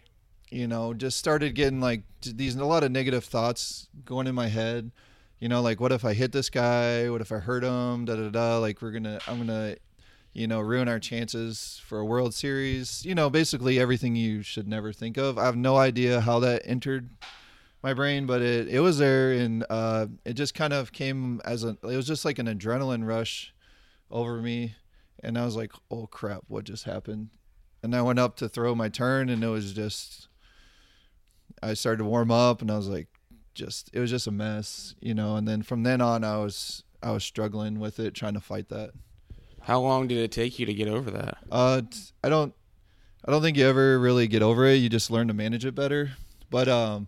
you 0.52 0.66
know, 0.66 0.92
just 0.92 1.18
started 1.18 1.54
getting 1.54 1.80
like 1.80 2.02
these 2.20 2.54
a 2.56 2.64
lot 2.64 2.84
of 2.84 2.92
negative 2.92 3.24
thoughts 3.24 3.88
going 4.04 4.26
in 4.26 4.34
my 4.34 4.48
head. 4.48 4.90
You 5.38 5.48
know, 5.48 5.62
like 5.62 5.80
what 5.80 5.92
if 5.92 6.04
I 6.04 6.12
hit 6.12 6.30
this 6.32 6.50
guy? 6.50 7.08
What 7.08 7.20
if 7.20 7.32
I 7.32 7.38
hurt 7.38 7.64
him? 7.64 8.04
Da 8.04 8.16
da 8.16 8.28
da. 8.28 8.58
Like 8.58 8.82
we're 8.82 8.92
gonna, 8.92 9.18
I'm 9.26 9.38
gonna 9.38 9.76
you 10.34 10.46
know, 10.46 10.60
ruin 10.60 10.88
our 10.88 10.98
chances 10.98 11.80
for 11.84 11.98
a 11.98 12.04
World 12.04 12.34
Series. 12.34 13.04
You 13.04 13.14
know, 13.14 13.30
basically 13.30 13.80
everything 13.80 14.14
you 14.14 14.42
should 14.42 14.68
never 14.68 14.92
think 14.92 15.16
of. 15.16 15.38
I 15.38 15.46
have 15.46 15.56
no 15.56 15.76
idea 15.76 16.20
how 16.20 16.38
that 16.40 16.62
entered 16.64 17.10
my 17.82 17.94
brain, 17.94 18.26
but 18.26 18.42
it, 18.42 18.68
it 18.68 18.80
was 18.80 18.98
there 18.98 19.32
and 19.32 19.64
uh, 19.68 20.06
it 20.24 20.34
just 20.34 20.54
kind 20.54 20.72
of 20.72 20.92
came 20.92 21.40
as 21.44 21.64
a 21.64 21.76
it 21.82 21.96
was 21.96 22.06
just 22.06 22.24
like 22.24 22.38
an 22.38 22.46
adrenaline 22.46 23.06
rush 23.06 23.54
over 24.10 24.40
me 24.40 24.76
and 25.22 25.38
I 25.38 25.44
was 25.44 25.56
like, 25.56 25.72
"Oh 25.90 26.06
crap, 26.06 26.42
what 26.48 26.64
just 26.64 26.84
happened?" 26.84 27.30
And 27.82 27.96
I 27.96 28.02
went 28.02 28.18
up 28.18 28.36
to 28.36 28.48
throw 28.48 28.74
my 28.74 28.88
turn 28.88 29.28
and 29.28 29.42
it 29.42 29.48
was 29.48 29.72
just 29.72 30.28
I 31.62 31.74
started 31.74 31.98
to 31.98 32.04
warm 32.04 32.30
up 32.30 32.60
and 32.60 32.70
I 32.70 32.76
was 32.76 32.88
like 32.88 33.08
just 33.54 33.90
it 33.92 34.00
was 34.00 34.10
just 34.10 34.26
a 34.26 34.30
mess, 34.30 34.94
you 35.00 35.14
know, 35.14 35.36
and 35.36 35.46
then 35.46 35.62
from 35.62 35.82
then 35.82 36.00
on 36.00 36.24
I 36.24 36.38
was 36.38 36.84
I 37.02 37.10
was 37.10 37.24
struggling 37.24 37.80
with 37.80 37.98
it 37.98 38.14
trying 38.14 38.34
to 38.34 38.40
fight 38.40 38.68
that. 38.68 38.90
How 39.60 39.80
long 39.80 40.08
did 40.08 40.18
it 40.18 40.32
take 40.32 40.58
you 40.58 40.66
to 40.66 40.74
get 40.74 40.88
over 40.88 41.10
that? 41.12 41.38
Uh, 41.50 41.82
I 42.24 42.28
don't, 42.28 42.52
I 43.24 43.30
don't 43.30 43.42
think 43.42 43.56
you 43.56 43.64
ever 43.66 43.96
really 43.98 44.26
get 44.26 44.42
over 44.42 44.66
it. 44.66 44.74
You 44.76 44.88
just 44.88 45.08
learn 45.08 45.28
to 45.28 45.34
manage 45.34 45.64
it 45.64 45.74
better. 45.74 46.12
But 46.50 46.66
um, 46.66 47.06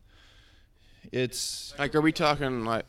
it's 1.12 1.74
Like, 1.78 1.94
are 1.94 2.00
we 2.00 2.12
talking 2.12 2.64
like 2.64 2.86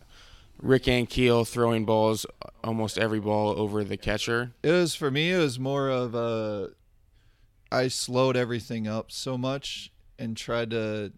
Rick 0.62 0.88
and 0.88 1.08
Ankiel 1.10 1.48
throwing 1.48 1.84
balls, 1.86 2.26
almost 2.64 2.98
every 3.00 3.20
ball 3.20 3.60
over 3.60 3.84
the 3.84 3.98
catcher? 3.98 4.52
it 4.62 4.72
was 4.72 4.94
for 4.96 5.10
me. 5.10 5.32
It 5.32 5.40
was 5.40 5.60
more 5.60 5.90
of 5.90 6.14
a, 6.14 6.70
I 7.72 7.88
slowed 7.88 8.38
everything 8.38 8.88
up 8.88 9.12
so 9.12 9.38
much 9.38 9.92
and 10.20 10.38
tried 10.38 10.70
to, 10.72 11.12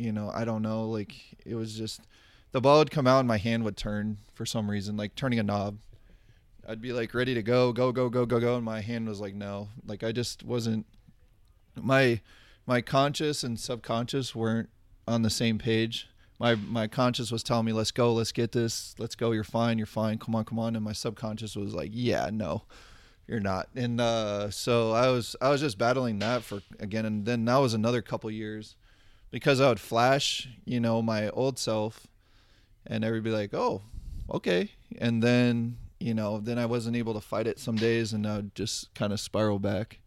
you 0.00 0.12
know, 0.12 0.30
I 0.34 0.44
don't 0.44 0.62
know, 0.62 0.88
like 0.88 1.14
it 1.44 1.54
was 1.54 1.76
just, 1.76 2.00
the 2.52 2.60
ball 2.60 2.78
would 2.78 2.90
come 2.90 3.06
out 3.06 3.18
and 3.20 3.28
my 3.28 3.36
hand 3.36 3.64
would 3.64 3.76
turn 3.76 4.16
for 4.34 4.46
some 4.46 4.70
reason, 4.70 4.96
like 4.96 5.14
turning 5.14 5.38
a 5.38 5.42
knob. 5.42 5.78
I'd 6.66 6.80
be 6.80 6.92
like 6.92 7.12
ready 7.14 7.34
to 7.34 7.42
go, 7.42 7.72
go, 7.72 7.92
go, 7.92 8.08
go, 8.08 8.24
go, 8.24 8.40
go, 8.40 8.56
and 8.56 8.64
my 8.64 8.80
hand 8.80 9.08
was 9.08 9.20
like 9.20 9.34
no. 9.34 9.68
Like 9.86 10.02
I 10.02 10.12
just 10.12 10.42
wasn't. 10.42 10.86
My 11.80 12.20
my 12.66 12.80
conscious 12.80 13.42
and 13.42 13.58
subconscious 13.58 14.34
weren't 14.34 14.68
on 15.06 15.22
the 15.22 15.30
same 15.30 15.58
page. 15.58 16.08
My 16.38 16.54
my 16.54 16.86
conscious 16.86 17.32
was 17.32 17.42
telling 17.42 17.66
me, 17.66 17.72
"Let's 17.72 17.90
go, 17.90 18.12
let's 18.12 18.32
get 18.32 18.52
this, 18.52 18.94
let's 18.98 19.14
go. 19.14 19.32
You're 19.32 19.42
fine, 19.42 19.78
you're 19.78 19.86
fine. 19.86 20.18
Come 20.18 20.34
on, 20.34 20.44
come 20.44 20.58
on." 20.58 20.76
And 20.76 20.84
my 20.84 20.92
subconscious 20.92 21.56
was 21.56 21.74
like, 21.74 21.90
"Yeah, 21.92 22.30
no, 22.32 22.62
you're 23.26 23.40
not." 23.40 23.68
And 23.74 24.00
uh, 24.00 24.50
so 24.50 24.92
I 24.92 25.08
was 25.08 25.34
I 25.40 25.48
was 25.48 25.60
just 25.60 25.76
battling 25.76 26.18
that 26.20 26.42
for 26.42 26.62
again, 26.78 27.04
and 27.04 27.26
then 27.26 27.44
that 27.46 27.56
was 27.56 27.74
another 27.74 28.02
couple 28.02 28.30
years 28.30 28.76
because 29.30 29.60
I 29.60 29.68
would 29.68 29.80
flash, 29.80 30.48
you 30.64 30.80
know, 30.80 31.02
my 31.02 31.28
old 31.30 31.58
self 31.58 32.06
and 32.86 33.04
everybody 33.04 33.34
like, 33.34 33.54
oh, 33.54 33.82
okay, 34.30 34.70
and 34.98 35.22
then 35.22 35.76
you 36.00 36.14
know, 36.14 36.40
then 36.40 36.58
I 36.58 36.64
wasn't 36.64 36.96
able 36.96 37.12
to 37.14 37.20
fight 37.20 37.46
it 37.46 37.58
some 37.58 37.76
days, 37.76 38.14
and 38.14 38.26
I 38.26 38.36
would 38.36 38.54
just 38.54 38.92
kind 38.94 39.12
of 39.12 39.20
spiral 39.20 39.58
back. 39.58 40.00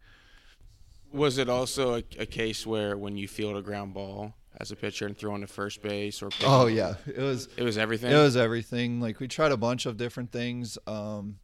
Was 1.12 1.38
it 1.38 1.48
also 1.48 1.94
a, 1.94 2.02
a, 2.18 2.26
case 2.26 2.66
where 2.66 2.98
when 2.98 3.16
you 3.16 3.28
field 3.28 3.56
a 3.56 3.62
ground 3.62 3.94
ball 3.94 4.34
as 4.60 4.72
a 4.72 4.76
pitcher 4.76 5.06
and 5.06 5.16
throw 5.16 5.36
into 5.36 5.46
first 5.46 5.80
base 5.80 6.20
or 6.20 6.30
oh 6.42 6.66
yeah, 6.66 6.94
it 7.06 7.20
was 7.20 7.48
it 7.56 7.62
was 7.62 7.78
everything. 7.78 8.10
It 8.10 8.16
was 8.16 8.36
everything. 8.36 9.00
Like 9.00 9.20
we 9.20 9.28
tried 9.28 9.52
a 9.52 9.56
bunch 9.56 9.86
of 9.86 9.96
different 9.96 10.32
things. 10.32 10.76
Um, 10.88 11.38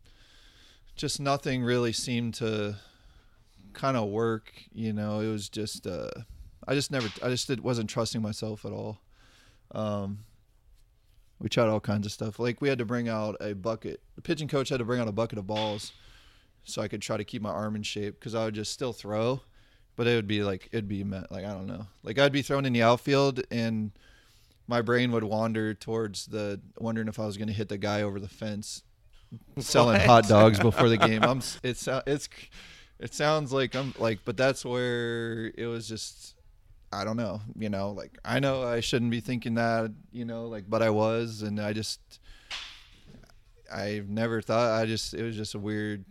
just 0.97 1.21
nothing 1.21 1.63
really 1.63 1.93
seemed 1.93 2.35
to 2.35 2.75
kind 3.73 3.97
of 3.97 4.09
work. 4.09 4.53
You 4.73 4.93
know, 4.93 5.21
it 5.21 5.31
was 5.31 5.49
just 5.49 5.87
uh, 5.87 6.11
I 6.71 6.75
just 6.75 6.93
never 6.93 7.09
I 7.21 7.29
just 7.31 7.49
did, 7.49 7.61
wasn't 7.61 7.91
trusting 7.91 8.23
myself 8.23 8.65
at 8.65 8.71
all. 8.71 9.01
Um, 9.73 10.21
we 11.41 11.49
tried 11.49 11.69
all 11.69 11.81
kinds 11.81 12.07
of 12.07 12.13
stuff. 12.13 12.39
Like 12.39 12.61
we 12.61 12.69
had 12.69 12.79
to 12.79 12.85
bring 12.85 13.09
out 13.09 13.37
a 13.41 13.57
bucket. 13.57 14.01
The 14.15 14.23
pitching 14.23 14.47
coach 14.47 14.69
had 14.69 14.79
to 14.79 14.85
bring 14.85 15.01
out 15.01 15.09
a 15.09 15.13
bucket 15.13 15.37
of 15.37 15.49
balls, 15.49 15.93
so 16.63 16.81
I 16.81 16.87
could 16.87 17.03
try 17.03 17.17
to 17.17 17.25
keep 17.25 17.43
my 17.43 17.51
arm 17.51 17.75
in 17.75 17.83
shape 17.83 18.21
because 18.21 18.37
I 18.37 18.45
would 18.45 18.55
just 18.55 18.73
still 18.73 18.93
throw, 18.93 19.41
but 19.97 20.07
it 20.07 20.15
would 20.15 20.29
be 20.29 20.45
like 20.45 20.69
it'd 20.71 20.87
be 20.87 21.03
like 21.03 21.45
I 21.45 21.53
don't 21.53 21.67
know. 21.67 21.89
Like 22.05 22.21
I'd 22.21 22.31
be 22.31 22.43
thrown 22.43 22.65
in 22.65 22.73
the 22.73 22.83
outfield 22.83 23.43
and 23.51 23.91
my 24.69 24.81
brain 24.81 25.11
would 25.11 25.25
wander 25.25 25.75
towards 25.75 26.27
the 26.27 26.61
wondering 26.79 27.09
if 27.09 27.19
I 27.19 27.27
was 27.27 27.37
going 27.37 27.49
to 27.49 27.53
hit 27.53 27.69
the 27.69 27.79
guy 27.79 28.03
over 28.03 28.21
the 28.21 28.29
fence 28.29 28.85
selling 29.59 29.99
what? 29.99 30.07
hot 30.07 30.29
dogs 30.29 30.61
before 30.61 30.89
the 30.89 30.99
game. 30.99 31.25
I'm 31.25 31.43
it's 31.65 31.89
it's 32.07 32.29
it 33.01 33.13
sounds 33.13 33.53
like 33.53 33.75
I'm 33.75 33.93
like, 33.99 34.21
but 34.25 34.37
that's 34.37 34.65
where 34.65 35.51
it 35.57 35.67
was 35.67 35.89
just 35.89 36.37
I 36.93 37.05
don't 37.05 37.17
know, 37.17 37.41
you 37.57 37.69
know, 37.69 37.93
like 37.93 38.19
I 38.25 38.41
know 38.41 38.65
I 38.65 38.81
shouldn't 38.81 39.13
be 39.13 39.21
thinking 39.21 39.55
that, 39.55 39.93
you 40.11 40.25
know, 40.25 40.47
like 40.47 40.69
but 40.69 40.83
I 40.83 40.91
was 40.91 41.43
and 41.43 41.61
I 41.61 41.73
just 41.73 42.01
I've 43.73 44.09
never 44.09 44.41
thought 44.41 44.81
I 44.81 44.87
just 44.87 45.15
it 45.15 45.23
was 45.23 45.37
just 45.37 45.55
a 45.55 45.59
weird 45.59 46.05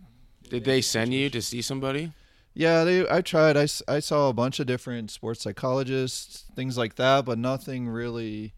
Did 0.49 0.63
they 0.63 0.81
send 0.81 1.13
you 1.13 1.29
to 1.31 1.41
see 1.41 1.61
somebody? 1.61 2.13
Yeah, 2.53 2.83
they 2.83 3.09
I 3.09 3.21
tried. 3.21 3.57
I, 3.57 3.67
I 3.87 3.99
saw 3.99 4.29
a 4.29 4.33
bunch 4.33 4.59
of 4.59 4.67
different 4.67 5.11
sports 5.11 5.41
psychologists, 5.43 6.45
things 6.55 6.77
like 6.77 6.95
that, 6.95 7.25
but 7.25 7.37
nothing 7.37 7.89
really 7.89 8.53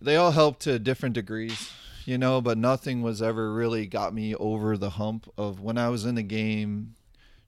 they 0.00 0.16
all 0.16 0.30
helped 0.32 0.60
to 0.60 0.78
different 0.78 1.14
degrees, 1.14 1.72
you 2.04 2.18
know, 2.18 2.40
but 2.40 2.58
nothing 2.58 3.02
was 3.02 3.22
ever 3.22 3.52
really 3.52 3.86
got 3.86 4.14
me 4.14 4.34
over 4.34 4.76
the 4.76 4.90
hump 4.90 5.26
of 5.38 5.60
when 5.60 5.78
I 5.78 5.88
was 5.88 6.04
in 6.04 6.14
the 6.14 6.22
game 6.22 6.94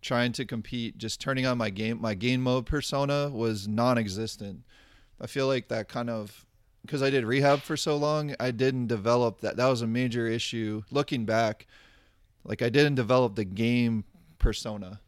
trying 0.00 0.32
to 0.32 0.44
compete, 0.44 0.98
just 0.98 1.20
turning 1.20 1.46
on 1.46 1.58
my 1.58 1.70
game, 1.70 2.00
my 2.00 2.14
game 2.14 2.42
mode 2.42 2.66
persona 2.66 3.28
was 3.28 3.68
non-existent. 3.68 4.62
I 5.20 5.26
feel 5.26 5.46
like 5.46 5.68
that 5.68 5.88
kind 5.88 6.08
of 6.08 6.44
because 6.82 7.02
I 7.02 7.10
did 7.10 7.24
rehab 7.24 7.60
for 7.60 7.76
so 7.76 7.96
long, 7.96 8.34
I 8.40 8.50
didn't 8.50 8.86
develop 8.86 9.40
that. 9.40 9.56
That 9.56 9.68
was 9.68 9.82
a 9.82 9.86
major 9.86 10.26
issue. 10.26 10.82
Looking 10.90 11.24
back, 11.24 11.66
like 12.44 12.62
I 12.62 12.68
didn't 12.70 12.94
develop 12.94 13.34
the 13.34 13.44
game 13.44 14.04
persona. 14.38 15.00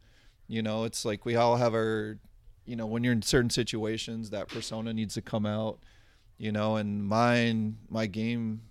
You 0.48 0.62
know, 0.62 0.84
it's 0.84 1.04
like 1.04 1.24
we 1.24 1.36
all 1.36 1.56
have 1.56 1.74
our, 1.74 2.18
you 2.66 2.76
know, 2.76 2.86
when 2.86 3.02
you're 3.02 3.14
in 3.14 3.22
certain 3.22 3.50
situations, 3.50 4.30
that 4.30 4.48
persona 4.48 4.92
needs 4.92 5.14
to 5.14 5.22
come 5.22 5.46
out. 5.46 5.78
You 6.38 6.52
know, 6.52 6.76
and 6.76 7.04
mine, 7.04 7.78
my 7.88 8.06
game 8.06 8.62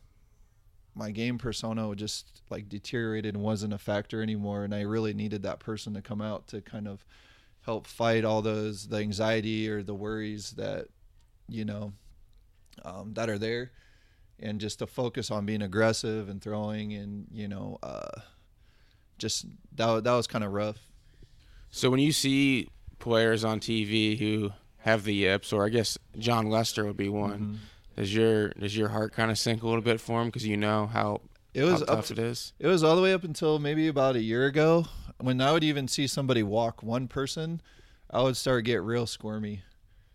my 0.96 1.12
game 1.12 1.38
persona 1.38 1.96
just 1.96 2.42
like 2.50 2.68
deteriorated 2.68 3.36
and 3.36 3.44
wasn't 3.44 3.74
a 3.74 3.78
factor 3.78 4.22
anymore 4.22 4.64
and 4.64 4.76
i 4.76 4.82
really 4.82 5.14
needed 5.14 5.44
that 5.44 5.60
person 5.60 5.94
to 5.94 6.02
come 6.02 6.22
out 6.22 6.48
to 6.48 6.62
kind 6.62 6.88
of 6.88 7.06
help 7.62 7.88
fight 7.88 8.26
all 8.26 8.42
those 8.42 8.88
the 8.88 8.98
anxiety 8.98 9.70
or 9.70 9.84
the 9.84 9.94
worries 9.94 10.52
that 10.52 10.88
you 11.48 11.64
know 11.64 11.94
um, 12.84 13.14
that 13.14 13.30
are 13.30 13.38
there 13.38 13.72
and 14.40 14.60
just 14.60 14.80
to 14.80 14.88
focus 14.88 15.30
on 15.30 15.46
being 15.46 15.62
aggressive 15.62 16.30
and 16.30 16.42
throwing 16.42 16.94
and 16.94 17.28
you 17.32 17.48
know 17.48 17.78
uh, 17.84 18.22
just 19.18 19.46
that, 19.76 20.04
that 20.04 20.14
was 20.14 20.26
kind 20.26 20.44
of 20.44 20.52
rough. 20.52 20.78
So 21.70 21.90
when 21.90 22.00
you 22.00 22.12
see 22.12 22.68
players 22.98 23.44
on 23.44 23.60
tv 23.60 24.18
who 24.20 24.52
have 24.78 25.04
the 25.04 25.14
yips 25.14 25.52
or 25.52 25.66
i 25.66 25.70
guess 25.70 25.98
Jon 26.20 26.50
Lester 26.50 26.86
would 26.86 26.98
be 26.98 27.10
one 27.10 27.40
mm-hmm 27.40 27.56
does 27.96 28.14
your 28.14 28.50
does 28.50 28.76
your 28.76 28.90
heart 28.90 29.14
kind 29.14 29.32
of 29.32 29.38
sink 29.38 29.64
a 29.64 29.68
little 29.68 29.82
bit 29.82 30.00
for 30.00 30.22
him 30.22 30.28
because 30.28 30.46
you 30.46 30.58
know 30.58 30.88
how 30.88 31.22
it 31.54 31.64
was 31.64 31.80
how 31.82 31.96
tough 31.96 32.08
to, 32.08 32.14
it 32.14 32.20
is? 32.20 32.54
It 32.60 32.68
was 32.68 32.84
all 32.84 32.96
the 32.96 33.02
way 33.02 33.14
up 33.14 33.24
until 33.24 33.60
maybe 33.60 33.88
about 33.88 34.16
a 34.16 34.22
year 34.22 34.46
ago 34.46 34.86
when 35.22 35.42
I 35.42 35.52
would 35.52 35.64
even 35.64 35.88
see 35.88 36.08
somebody 36.08 36.44
walk 36.44 36.84
one 36.84 37.08
person, 37.08 37.62
I 38.10 38.22
would 38.22 38.36
start 38.36 38.66
get 38.66 38.82
real 38.82 39.06
squirmy. 39.06 39.64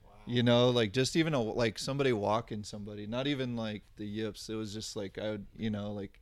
Wow. 0.05 0.11
You 0.27 0.43
know, 0.43 0.71
like 0.71 0.93
just 0.93 1.17
even 1.17 1.35
a, 1.35 1.41
like 1.41 1.79
somebody 1.79 2.13
walking 2.13 2.65
somebody, 2.65 3.07
not 3.07 3.27
even 3.27 3.57
like 3.57 3.83
the 3.97 4.05
yips. 4.05 4.49
It 4.49 4.55
was 4.55 4.73
just 4.75 4.97
like 4.97 5.19
I 5.19 5.31
would, 5.31 5.47
you 5.57 5.71
know, 5.71 5.93
like 5.93 6.21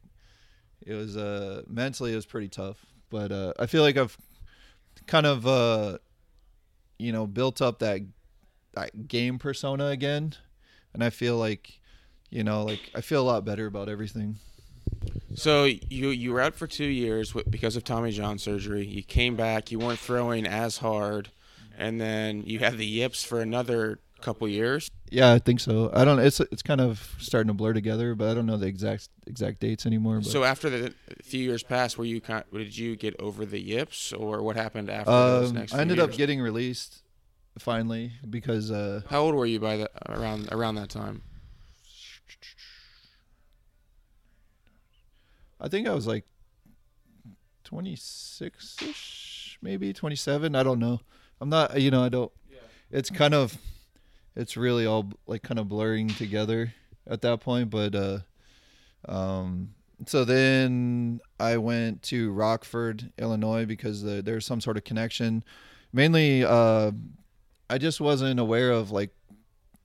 it 0.87 0.95
was 0.95 1.17
uh 1.17 1.63
mentally 1.67 2.13
it 2.13 2.17
was 2.17 2.27
pretty 2.27 2.49
tough. 2.49 2.85
But 3.11 3.33
uh 3.33 3.55
I 3.59 3.67
feel 3.67 3.83
like 3.83 3.97
I've 3.97 4.17
kind 5.07 5.27
of 5.27 5.47
uh 5.47 5.99
you 6.99 7.13
know 7.13 7.27
built 7.27 7.61
up 7.61 7.81
that 7.81 8.01
that 8.75 9.09
game 9.09 9.39
persona 9.39 9.87
again 9.87 10.35
and 10.95 11.05
I 11.05 11.11
feel 11.11 11.37
like, 11.37 11.81
you 12.31 12.45
know, 12.45 12.63
like 12.63 12.91
I 12.95 13.01
feel 13.01 13.21
a 13.21 13.27
lot 13.27 13.45
better 13.45 13.67
about 13.67 13.89
everything. 13.89 14.37
So 15.35 15.65
you 15.65 16.09
you 16.09 16.33
were 16.33 16.41
out 16.41 16.55
for 16.55 16.67
two 16.67 16.87
years 16.87 17.35
because 17.51 17.77
of 17.77 17.85
Tommy 17.85 18.13
John 18.13 18.39
surgery. 18.39 18.87
You 18.87 19.03
came 19.03 19.37
back. 19.37 19.71
You 19.71 19.79
weren't 19.79 19.99
throwing 19.99 20.47
as 20.47 20.79
hard, 20.79 21.31
and 21.77 22.01
then 22.01 22.45
you 22.47 22.61
had 22.61 22.79
the 22.79 22.87
yips 22.87 23.25
for 23.25 23.41
another 23.41 23.99
couple 24.21 24.49
years. 24.49 24.91
Yeah, 25.11 25.33
I 25.33 25.39
think 25.39 25.61
so. 25.61 25.91
I 25.93 26.05
don't. 26.05 26.19
It's 26.19 26.41
it's 26.41 26.63
kind 26.63 26.81
of 26.81 27.15
starting 27.19 27.49
to 27.49 27.55
blur 27.55 27.73
together, 27.73 28.15
but 28.15 28.29
I 28.29 28.35
don't 28.35 28.47
know 28.47 28.57
the 28.57 28.67
exact 28.67 29.09
exact 29.27 29.61
dates 29.61 29.87
anymore. 29.87 30.19
But. 30.19 30.27
So 30.27 30.45
after 30.45 30.71
the 30.71 30.95
few 31.23 31.41
years 31.41 31.63
passed, 31.63 31.99
were 31.99 32.05
you 32.05 32.21
kind? 32.21 32.45
Did 32.53 32.77
you 32.77 32.97
get 32.97 33.21
over 33.21 33.45
the 33.45 33.61
yips, 33.61 34.13
or 34.13 34.43
what 34.43 34.57
happened 34.57 34.91
after 34.91 35.11
um, 35.11 35.31
those 35.31 35.53
next? 35.53 35.73
Years? 35.73 35.79
I 35.79 35.83
ended 35.83 36.01
up 36.01 36.13
getting 36.13 36.41
released 36.41 37.04
finally 37.59 38.13
because 38.29 38.71
uh, 38.71 39.03
how 39.09 39.23
old 39.23 39.35
were 39.35 39.47
you 39.47 39.61
by 39.61 39.77
the 39.77 39.91
around 40.09 40.49
around 40.53 40.75
that 40.77 40.91
time? 40.91 41.23
I 45.61 45.69
think 45.69 45.89
I 45.89 45.95
was 45.95 46.07
like 46.07 46.25
26 47.65 48.83
ish, 48.83 49.59
maybe 49.63 49.93
27. 49.93 50.55
I 50.55 50.63
don't 50.63 50.79
know. 50.79 51.01
I'm 51.41 51.49
not, 51.49 51.81
you 51.81 51.91
know, 51.91 52.05
I 52.05 52.09
don't. 52.09 52.31
Yeah. 52.51 52.59
It's 52.91 53.11
kind 53.11 53.35
of, 53.35 53.57
it's 54.37 54.57
really 54.57 54.87
all 54.87 55.11
like 55.27 55.43
kind 55.43 55.59
of 55.59 55.69
blurring 55.69 56.09
together 56.09 56.75
at 57.07 57.23
that 57.23 57.41
point. 57.41 57.71
But, 57.71 57.95
uh, 57.95 58.19
um, 59.09 59.71
so 60.07 60.25
then 60.25 61.21
I 61.41 61.57
went 61.57 62.03
to 62.05 62.31
Rockford, 62.33 63.11
Illinois, 63.19 63.65
because 63.65 64.03
the, 64.03 64.23
there's 64.23 64.45
some 64.45 64.61
sort 64.61 64.77
of 64.77 64.85
connection. 64.85 65.45
Mainly, 65.93 66.45
uh, 66.45 66.93
I 67.75 67.78
just 67.78 68.00
wasn't 68.00 68.38
aware 68.38 68.71
of 68.71 68.93
like, 68.93 69.11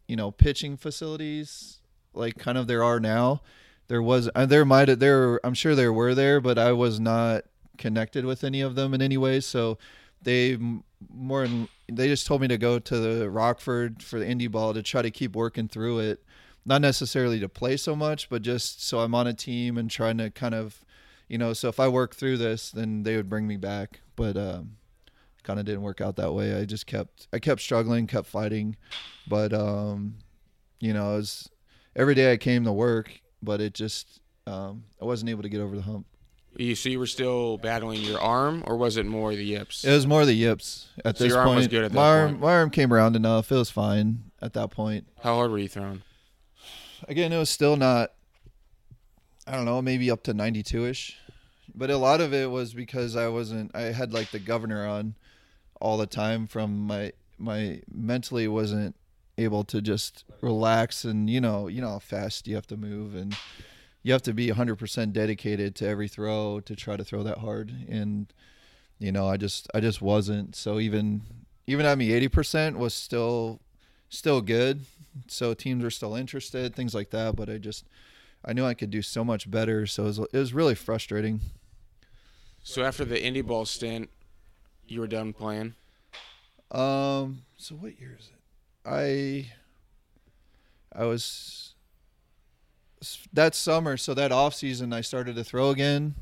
you 0.08 0.16
know, 0.16 0.30
pitching 0.30 0.78
facilities 0.78 1.80
like 2.14 2.38
kind 2.38 2.56
of 2.56 2.68
there 2.68 2.84
are 2.84 3.00
now. 3.00 3.42
There 3.88 4.04
was 4.04 4.30
uh, 4.36 4.46
there 4.46 4.64
might 4.64 4.94
there 5.00 5.44
I'm 5.44 5.56
sure 5.56 5.74
there 5.74 5.92
were 5.92 6.14
there, 6.14 6.40
but 6.40 6.60
I 6.60 6.72
was 6.72 7.00
not 7.00 7.46
connected 7.80 8.26
with 8.26 8.44
any 8.44 8.62
of 8.62 8.76
them 8.76 8.94
in 8.94 9.02
any 9.02 9.18
way. 9.18 9.40
So 9.40 9.80
they 10.22 10.56
more 11.12 11.44
and 11.44 11.68
they 11.92 12.08
just 12.08 12.28
told 12.28 12.42
me 12.42 12.48
to 12.50 12.60
go 12.60 12.78
to 12.78 12.98
the 13.00 13.28
Rockford 13.28 14.04
for 14.04 14.20
the 14.20 14.26
indie 14.26 14.52
ball 14.52 14.76
to 14.76 14.84
try 14.84 15.02
to 15.02 15.10
keep 15.10 15.36
working 15.36 15.68
through 15.68 15.98
it. 15.98 16.24
Not 16.68 16.82
necessarily 16.82 17.40
to 17.40 17.50
play 17.50 17.76
so 17.76 17.96
much, 17.96 18.30
but 18.30 18.44
just 18.44 18.86
so 18.86 19.00
I'm 19.00 19.16
on 19.16 19.26
a 19.26 19.34
team 19.34 19.80
and 19.80 19.90
trying 19.90 20.20
to 20.20 20.30
kind 20.30 20.54
of, 20.54 20.86
you 21.28 21.40
know, 21.40 21.54
so 21.54 21.70
if 21.70 21.80
I 21.80 21.88
work 21.88 22.14
through 22.14 22.38
this, 22.38 22.70
then 22.70 23.02
they 23.02 23.16
would 23.16 23.30
bring 23.30 23.48
me 23.48 23.58
back. 23.58 24.02
But 24.16 24.38
um, 24.38 24.76
kind 25.50 25.60
of 25.60 25.66
didn't 25.66 25.82
work 25.82 26.00
out 26.00 26.16
that 26.18 26.32
way. 26.32 26.54
I 26.54 26.66
just 26.66 26.86
kept 26.86 27.28
I 27.34 27.40
kept 27.40 27.60
struggling, 27.60 28.06
kept 28.06 28.28
fighting, 28.28 28.76
but 29.28 29.52
um, 29.52 30.18
you 30.80 30.94
know, 30.94 31.14
it 31.14 31.18
was 31.18 31.50
every 31.96 32.14
day 32.14 32.32
I 32.32 32.38
came 32.38 32.66
to 32.66 32.72
work, 32.72 33.20
but 33.42 33.60
it 33.60 33.74
just 33.74 34.22
um, 34.46 34.84
I 35.02 35.06
wasn't 35.06 35.32
able 35.32 35.42
to 35.42 35.50
get 35.50 35.60
over 35.60 35.76
the 35.76 35.82
hump. 35.82 36.06
You 36.56 36.76
so 36.76 36.90
you 36.90 37.00
were 37.00 37.08
still 37.08 37.58
battling 37.58 38.02
your 38.02 38.22
arm, 38.22 38.64
or 38.68 38.78
was 38.78 38.96
it 38.96 39.08
more 39.08 39.34
the 39.34 39.44
yips? 39.44 39.84
It 39.84 39.92
was 39.92 40.06
more 40.06 40.24
the 40.24 40.34
yips 40.34 40.90
at 41.04 41.18
so 41.18 41.24
this 41.24 41.34
your 41.34 41.40
point. 41.40 41.50
Arm 41.50 41.58
was 41.58 41.68
good 41.68 41.84
at 41.84 41.92
that 41.94 41.98
my 41.98 42.08
arm, 42.10 42.30
point. 42.30 42.42
my 42.42 42.54
arm 42.54 42.70
came 42.70 42.94
around 42.94 43.16
enough. 43.16 43.52
It 43.52 43.56
was 43.56 43.72
fine 43.72 44.26
at 44.44 44.54
that 44.54 44.70
point. 44.70 45.08
How 45.24 45.34
hard 45.34 45.50
were 45.50 45.58
you 45.58 45.68
throwing? 45.68 46.04
Again, 47.08 47.34
it 47.34 47.40
was 47.40 47.50
still 47.50 47.76
not. 47.76 48.12
I 49.48 49.54
don't 49.54 49.66
know, 49.66 49.82
maybe 49.82 50.12
up 50.12 50.22
to 50.26 50.34
ninety-two 50.36 50.86
ish, 50.86 51.18
but 51.74 51.90
a 51.90 51.98
lot 51.98 52.22
of 52.22 52.36
it 52.36 52.52
was 52.52 52.76
because 52.76 53.16
I 53.16 53.30
wasn't. 53.30 53.76
I 53.76 53.92
had 53.94 54.14
like 54.14 54.30
the 54.30 54.38
governor 54.38 54.86
on, 54.86 55.16
all 55.80 55.98
the 55.98 56.08
time 56.08 56.48
from 56.48 56.88
my 56.88 57.12
my 57.38 57.82
mentally 57.92 58.48
wasn't 58.48 58.96
able 59.38 59.64
to 59.64 59.82
just 59.82 60.26
relax 60.42 61.06
and 61.06 61.30
you 61.30 61.40
know 61.40 61.68
you 61.68 61.82
know 61.82 61.90
how 61.90 62.00
fast 62.00 62.48
you 62.48 62.56
have 62.56 62.68
to 62.68 62.76
move 62.76 63.16
and 63.16 63.36
you 64.04 64.14
have 64.14 64.22
to 64.22 64.34
be 64.34 64.48
100% 64.48 65.12
dedicated 65.12 65.76
to 65.76 65.86
every 65.86 66.08
throw 66.08 66.62
to 66.62 66.76
try 66.76 66.96
to 66.96 67.04
throw 67.04 67.22
that 67.24 67.40
hard 67.40 67.74
and 67.90 68.34
you 68.98 69.12
know 69.12 69.28
I 69.28 69.38
just 69.38 69.68
I 69.74 69.80
just 69.80 70.02
wasn't 70.02 70.56
so 70.56 70.80
even 70.80 71.22
even 71.68 71.86
at 71.86 71.98
me 71.98 72.10
80% 72.10 72.78
was 72.78 72.94
still 72.94 73.62
still 74.10 74.42
good. 74.42 74.86
So 75.28 75.54
teams 75.54 75.84
are 75.84 75.92
still 75.92 76.16
interested, 76.16 76.76
things 76.76 76.94
like 76.94 77.12
that. 77.12 77.36
But 77.36 77.50
I 77.50 77.58
just, 77.58 77.86
I 78.44 78.54
knew 78.54 78.66
I 78.66 78.74
could 78.74 78.90
do 78.90 79.02
so 79.02 79.24
much 79.24 79.50
better. 79.50 79.86
So 79.86 80.04
it 80.04 80.08
was, 80.08 80.20
it 80.20 80.38
was 80.38 80.54
really 80.54 80.76
frustrating. 80.76 81.42
So 82.64 82.84
after 82.84 83.06
the 83.06 83.18
indie 83.18 83.46
ball 83.46 83.66
stint, 83.66 84.10
you 84.92 85.00
were 85.00 85.08
done 85.08 85.34
playing. 85.34 85.76
Um. 86.72 87.44
So 87.58 87.76
what 87.76 88.00
year 88.00 88.16
is 88.20 88.30
it? 88.30 88.90
I. 88.90 89.52
I 90.96 91.06
was. 91.06 91.74
That 93.32 93.56
summer, 93.56 93.96
so 93.96 94.14
that 94.14 94.32
off 94.32 94.54
season, 94.54 94.92
I 94.92 95.02
started 95.02 95.36
to 95.38 95.44
throw 95.44 95.70
again, 95.70 96.16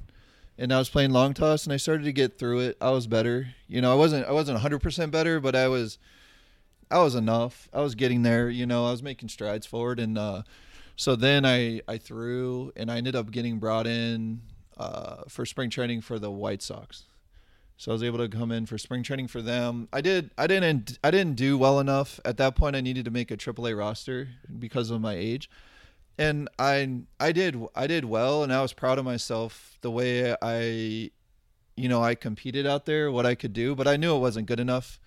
and 0.60 0.72
I 0.72 0.78
was 0.78 0.90
playing 0.90 1.12
long 1.12 1.34
toss, 1.34 1.64
and 1.64 1.74
I 1.74 1.78
started 1.78 2.04
to 2.04 2.14
get 2.14 2.38
through 2.38 2.60
it. 2.60 2.78
I 2.80 2.92
was 2.92 3.08
better. 3.08 3.48
You 3.68 3.82
know, 3.82 3.92
I 3.92 3.96
wasn't. 3.96 4.28
I 4.28 4.32
wasn't 4.32 4.56
100 4.56 4.80
percent 4.80 5.12
better, 5.12 5.40
but 5.40 5.56
I 5.56 5.68
was. 5.68 5.98
I 6.90 7.00
was 7.00 7.16
enough. 7.16 7.68
I 7.74 7.82
was 7.82 7.96
getting 7.96 8.22
there. 8.22 8.50
You 8.50 8.66
know, 8.66 8.88
I 8.88 8.92
was 8.92 9.04
making 9.04 9.30
strides 9.30 9.66
forward, 9.66 10.00
and 10.00 10.18
uh, 10.18 10.44
so 10.96 11.16
then 11.16 11.46
I 11.46 11.82
I 11.88 11.98
threw, 11.98 12.72
and 12.76 12.92
I 12.92 12.98
ended 12.98 13.16
up 13.16 13.32
getting 13.32 13.60
brought 13.60 13.88
in 13.88 14.42
uh, 14.78 15.24
for 15.28 15.46
spring 15.46 15.70
training 15.70 16.02
for 16.02 16.20
the 16.20 16.32
White 16.32 16.62
Sox. 16.62 17.04
So 17.80 17.92
I 17.92 17.94
was 17.94 18.02
able 18.02 18.18
to 18.18 18.28
come 18.28 18.52
in 18.52 18.66
for 18.66 18.80
spring 18.80 19.04
training 19.04 19.28
for 19.28 19.40
them. 19.42 19.88
I 19.94 20.02
did. 20.02 20.32
I 20.36 20.48
didn't. 20.48 20.98
I 21.04 21.12
didn't 21.12 21.36
do 21.36 21.60
well 21.60 21.80
enough 21.80 22.20
at 22.26 22.38
that 22.38 22.56
point. 22.56 22.76
I 22.76 22.82
needed 22.82 23.06
to 23.06 23.12
make 23.12 23.30
a 23.30 23.38
AAA 23.38 23.78
roster 23.78 24.30
because 24.58 24.90
of 24.90 25.00
my 25.00 25.14
age, 25.14 25.48
and 26.18 26.50
I 26.58 27.02
I 27.20 27.32
did. 27.32 27.56
I 27.76 27.86
did 27.86 28.06
well, 28.06 28.42
and 28.44 28.52
I 28.52 28.64
was 28.64 28.74
proud 28.74 28.98
of 28.98 29.06
myself 29.06 29.78
the 29.82 29.92
way 29.92 30.36
I, 30.42 31.12
you 31.76 31.88
know, 31.88 32.02
I 32.02 32.16
competed 32.16 32.66
out 32.66 32.88
there, 32.88 33.12
what 33.12 33.28
I 33.28 33.36
could 33.36 33.54
do. 33.54 33.76
But 33.76 33.88
I 33.88 33.96
knew 33.96 34.16
it 34.16 34.20
wasn't 34.20 34.48
good 34.48 34.60
enough 34.60 35.00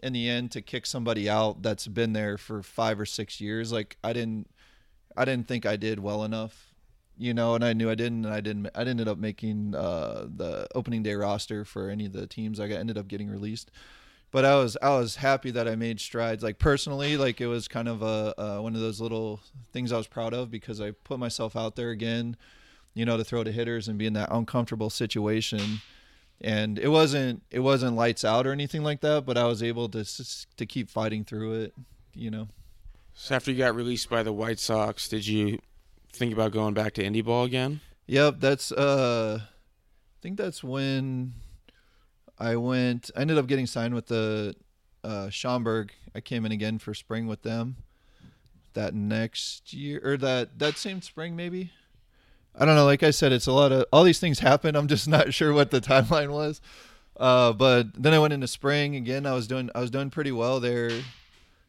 in 0.00 0.12
the 0.12 0.28
end 0.28 0.52
to 0.52 0.62
kick 0.62 0.86
somebody 0.86 1.28
out 1.28 1.62
that's 1.62 1.88
been 1.88 2.12
there 2.12 2.38
for 2.38 2.62
five 2.62 3.00
or 3.00 3.06
six 3.06 3.40
years. 3.40 3.72
Like 3.72 3.96
I 4.04 4.12
didn't. 4.12 4.48
I 5.16 5.24
didn't 5.24 5.48
think 5.48 5.66
I 5.66 5.74
did 5.76 5.98
well 5.98 6.22
enough 6.22 6.73
you 7.16 7.34
know, 7.34 7.54
and 7.54 7.64
I 7.64 7.72
knew 7.72 7.90
I 7.90 7.94
didn't, 7.94 8.24
and 8.24 8.34
I 8.34 8.40
didn't. 8.40 8.68
I 8.74 8.82
ended 8.82 9.08
up 9.08 9.18
making 9.18 9.74
uh, 9.74 10.26
the 10.34 10.66
opening 10.74 11.02
day 11.02 11.14
roster 11.14 11.64
for 11.64 11.88
any 11.88 12.06
of 12.06 12.12
the 12.12 12.26
teams. 12.26 12.58
I 12.58 12.68
got, 12.68 12.78
ended 12.78 12.98
up 12.98 13.08
getting 13.08 13.30
released, 13.30 13.70
but 14.30 14.44
I 14.44 14.56
was 14.56 14.76
I 14.82 14.90
was 14.90 15.16
happy 15.16 15.50
that 15.52 15.68
I 15.68 15.76
made 15.76 16.00
strides. 16.00 16.42
Like 16.42 16.58
personally, 16.58 17.16
like 17.16 17.40
it 17.40 17.46
was 17.46 17.68
kind 17.68 17.88
of 17.88 18.02
a 18.02 18.34
uh, 18.40 18.60
one 18.60 18.74
of 18.74 18.80
those 18.80 19.00
little 19.00 19.40
things 19.72 19.92
I 19.92 19.96
was 19.96 20.08
proud 20.08 20.34
of 20.34 20.50
because 20.50 20.80
I 20.80 20.90
put 20.90 21.18
myself 21.18 21.54
out 21.54 21.76
there 21.76 21.90
again, 21.90 22.36
you 22.94 23.04
know, 23.04 23.16
to 23.16 23.24
throw 23.24 23.44
to 23.44 23.52
hitters 23.52 23.86
and 23.86 23.98
be 23.98 24.06
in 24.06 24.14
that 24.14 24.30
uncomfortable 24.32 24.90
situation. 24.90 25.80
And 26.40 26.78
it 26.80 26.88
wasn't 26.88 27.42
it 27.50 27.60
wasn't 27.60 27.94
lights 27.94 28.24
out 28.24 28.46
or 28.46 28.52
anything 28.52 28.82
like 28.82 29.02
that, 29.02 29.24
but 29.24 29.38
I 29.38 29.44
was 29.44 29.62
able 29.62 29.88
to 29.90 30.04
to 30.56 30.66
keep 30.66 30.90
fighting 30.90 31.24
through 31.24 31.62
it, 31.62 31.74
you 32.12 32.30
know. 32.30 32.48
So 33.14 33.36
after 33.36 33.52
you 33.52 33.58
got 33.58 33.76
released 33.76 34.10
by 34.10 34.24
the 34.24 34.32
White 34.32 34.58
Sox, 34.58 35.08
did 35.08 35.24
you 35.28 35.60
think 36.14 36.32
about 36.32 36.52
going 36.52 36.74
back 36.74 36.94
to 36.94 37.02
indie 37.02 37.24
ball 37.24 37.44
again? 37.44 37.80
Yep, 38.06 38.36
that's 38.40 38.72
uh 38.72 39.40
I 39.40 40.16
think 40.22 40.36
that's 40.36 40.62
when 40.62 41.34
I 42.38 42.56
went 42.56 43.10
I 43.16 43.20
ended 43.22 43.38
up 43.38 43.46
getting 43.46 43.66
signed 43.66 43.94
with 43.94 44.06
the 44.06 44.54
uh 45.02 45.30
Schaumburg. 45.30 45.92
I 46.14 46.20
came 46.20 46.44
in 46.46 46.52
again 46.52 46.78
for 46.78 46.94
spring 46.94 47.26
with 47.26 47.42
them 47.42 47.76
that 48.74 48.94
next 48.94 49.72
year 49.72 50.00
or 50.04 50.16
that 50.18 50.58
that 50.58 50.76
same 50.76 51.00
spring 51.02 51.36
maybe. 51.36 51.70
I 52.56 52.64
don't 52.64 52.76
know, 52.76 52.84
like 52.84 53.02
I 53.02 53.10
said 53.10 53.32
it's 53.32 53.46
a 53.46 53.52
lot 53.52 53.72
of 53.72 53.86
all 53.92 54.04
these 54.04 54.20
things 54.20 54.38
happen. 54.38 54.76
I'm 54.76 54.88
just 54.88 55.08
not 55.16 55.32
sure 55.34 55.52
what 55.52 55.70
the 55.70 55.80
timeline 55.80 56.30
was. 56.30 56.60
Uh 57.16 57.52
but 57.52 58.00
then 58.00 58.12
I 58.12 58.18
went 58.18 58.32
into 58.34 58.48
spring 58.48 58.96
again. 58.96 59.24
I 59.26 59.32
was 59.32 59.46
doing 59.46 59.70
I 59.74 59.80
was 59.80 59.90
doing 59.90 60.10
pretty 60.10 60.32
well 60.32 60.60
there. 60.60 60.90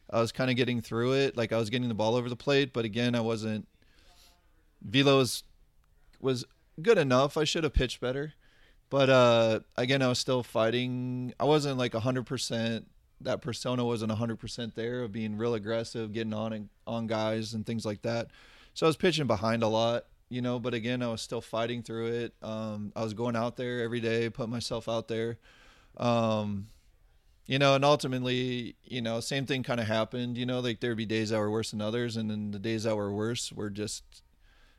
I 0.10 0.20
was 0.20 0.32
kind 0.32 0.50
of 0.50 0.56
getting 0.56 0.82
through 0.82 1.14
it. 1.14 1.38
Like 1.38 1.52
I 1.52 1.58
was 1.58 1.70
getting 1.70 1.88
the 1.88 1.96
ball 1.96 2.16
over 2.16 2.30
the 2.30 2.36
plate, 2.36 2.74
but 2.74 2.86
again, 2.86 3.16
I 3.16 3.22
wasn't 3.22 3.68
Velo's 4.86 5.44
was 6.22 6.46
good 6.82 6.98
enough. 6.98 7.38
I 7.38 7.44
should 7.44 7.64
have 7.64 7.74
pitched 7.74 8.00
better. 8.00 8.34
But 8.90 9.10
uh, 9.10 9.60
again, 9.76 10.02
I 10.02 10.08
was 10.08 10.20
still 10.20 10.44
fighting. 10.44 11.34
I 11.40 11.46
wasn't 11.46 11.78
like 11.78 11.94
100%. 11.94 12.86
That 13.22 13.42
persona 13.42 13.84
wasn't 13.84 14.12
100% 14.12 14.76
there 14.76 15.02
of 15.02 15.12
being 15.12 15.38
real 15.38 15.56
aggressive, 15.56 16.14
getting 16.14 16.34
on 16.34 16.54
and 16.54 16.70
on 16.86 17.08
guys 17.08 17.54
and 17.54 17.66
things 17.66 17.86
like 17.86 18.04
that. 18.04 18.28
So 18.74 18.86
I 18.86 18.90
was 18.90 18.98
pitching 18.98 19.26
behind 19.26 19.64
a 19.64 19.68
lot, 19.68 20.06
you 20.30 20.42
know, 20.42 20.60
but 20.60 20.74
again, 20.74 21.02
I 21.02 21.08
was 21.08 21.22
still 21.22 21.42
fighting 21.42 21.82
through 21.82 22.08
it. 22.08 22.34
Um, 22.42 22.92
I 22.96 23.04
was 23.04 23.14
going 23.14 23.36
out 23.36 23.56
there 23.56 23.82
every 23.82 24.02
day, 24.02 24.30
put 24.30 24.50
myself 24.50 24.90
out 24.90 25.08
there. 25.08 25.38
Um, 25.98 26.68
you 27.48 27.58
know, 27.58 27.76
and 27.76 27.86
ultimately, 27.86 28.76
you 28.84 29.02
know, 29.02 29.20
same 29.20 29.46
thing 29.46 29.64
kind 29.64 29.80
of 29.80 29.88
happened. 29.88 30.38
You 30.38 30.46
know, 30.46 30.60
like 30.60 30.80
there'd 30.82 30.98
be 30.98 31.06
days 31.06 31.30
that 31.30 31.40
were 31.40 31.52
worse 31.52 31.72
than 31.72 31.82
others, 31.82 32.18
and 32.18 32.30
then 32.30 32.52
the 32.52 32.60
days 32.60 32.84
that 32.84 32.96
were 32.96 33.14
worse 33.14 33.52
were 33.52 33.70
just 33.70 34.04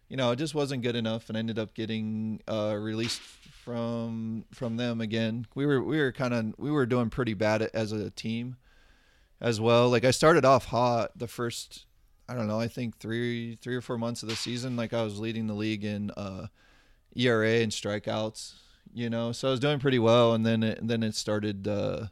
you 0.08 0.16
know, 0.16 0.30
it 0.30 0.36
just 0.36 0.54
wasn't 0.54 0.82
good 0.82 0.96
enough, 0.96 1.28
and 1.28 1.36
I 1.36 1.40
ended 1.40 1.58
up 1.58 1.74
getting 1.74 2.40
uh, 2.48 2.76
released 2.78 3.20
from 3.20 4.44
from 4.52 4.76
them 4.76 5.00
again. 5.00 5.46
We 5.54 5.66
were 5.66 5.82
we 5.82 5.98
were 5.98 6.12
kind 6.12 6.32
of 6.32 6.54
we 6.58 6.70
were 6.70 6.86
doing 6.86 7.10
pretty 7.10 7.34
bad 7.34 7.62
as 7.74 7.92
a 7.92 8.10
team, 8.10 8.56
as 9.40 9.60
well. 9.60 9.88
Like 9.90 10.04
I 10.04 10.10
started 10.10 10.44
off 10.44 10.66
hot 10.66 11.12
the 11.16 11.28
first, 11.28 11.86
I 12.28 12.34
don't 12.34 12.46
know, 12.46 12.60
I 12.60 12.68
think 12.68 12.98
three 12.98 13.56
three 13.56 13.76
or 13.76 13.80
four 13.80 13.98
months 13.98 14.22
of 14.22 14.28
the 14.28 14.36
season. 14.36 14.76
Like 14.76 14.92
I 14.92 15.02
was 15.02 15.18
leading 15.18 15.46
the 15.46 15.54
league 15.54 15.84
in 15.84 16.10
uh, 16.12 16.46
ERA 17.14 17.60
and 17.60 17.72
strikeouts. 17.72 18.54
You 18.94 19.10
know, 19.10 19.32
so 19.32 19.48
I 19.48 19.50
was 19.50 19.60
doing 19.60 19.78
pretty 19.78 19.98
well, 19.98 20.32
and 20.32 20.46
then 20.46 20.62
it, 20.62 20.78
then 20.80 21.02
it 21.02 21.14
started. 21.14 21.68
Uh, 21.68 22.06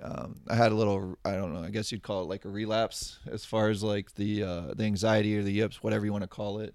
um, 0.00 0.40
I 0.46 0.54
had 0.54 0.72
a 0.72 0.74
little, 0.74 1.16
I 1.24 1.32
don't 1.32 1.54
know, 1.54 1.64
I 1.64 1.70
guess 1.70 1.90
you'd 1.90 2.02
call 2.02 2.22
it 2.22 2.28
like 2.28 2.44
a 2.44 2.50
relapse 2.50 3.18
as 3.26 3.46
far 3.46 3.70
as 3.70 3.82
like 3.82 4.14
the 4.14 4.42
uh, 4.42 4.74
the 4.74 4.84
anxiety 4.84 5.36
or 5.38 5.42
the 5.42 5.52
yips, 5.52 5.82
whatever 5.82 6.04
you 6.04 6.12
want 6.12 6.22
to 6.22 6.28
call 6.28 6.58
it. 6.58 6.74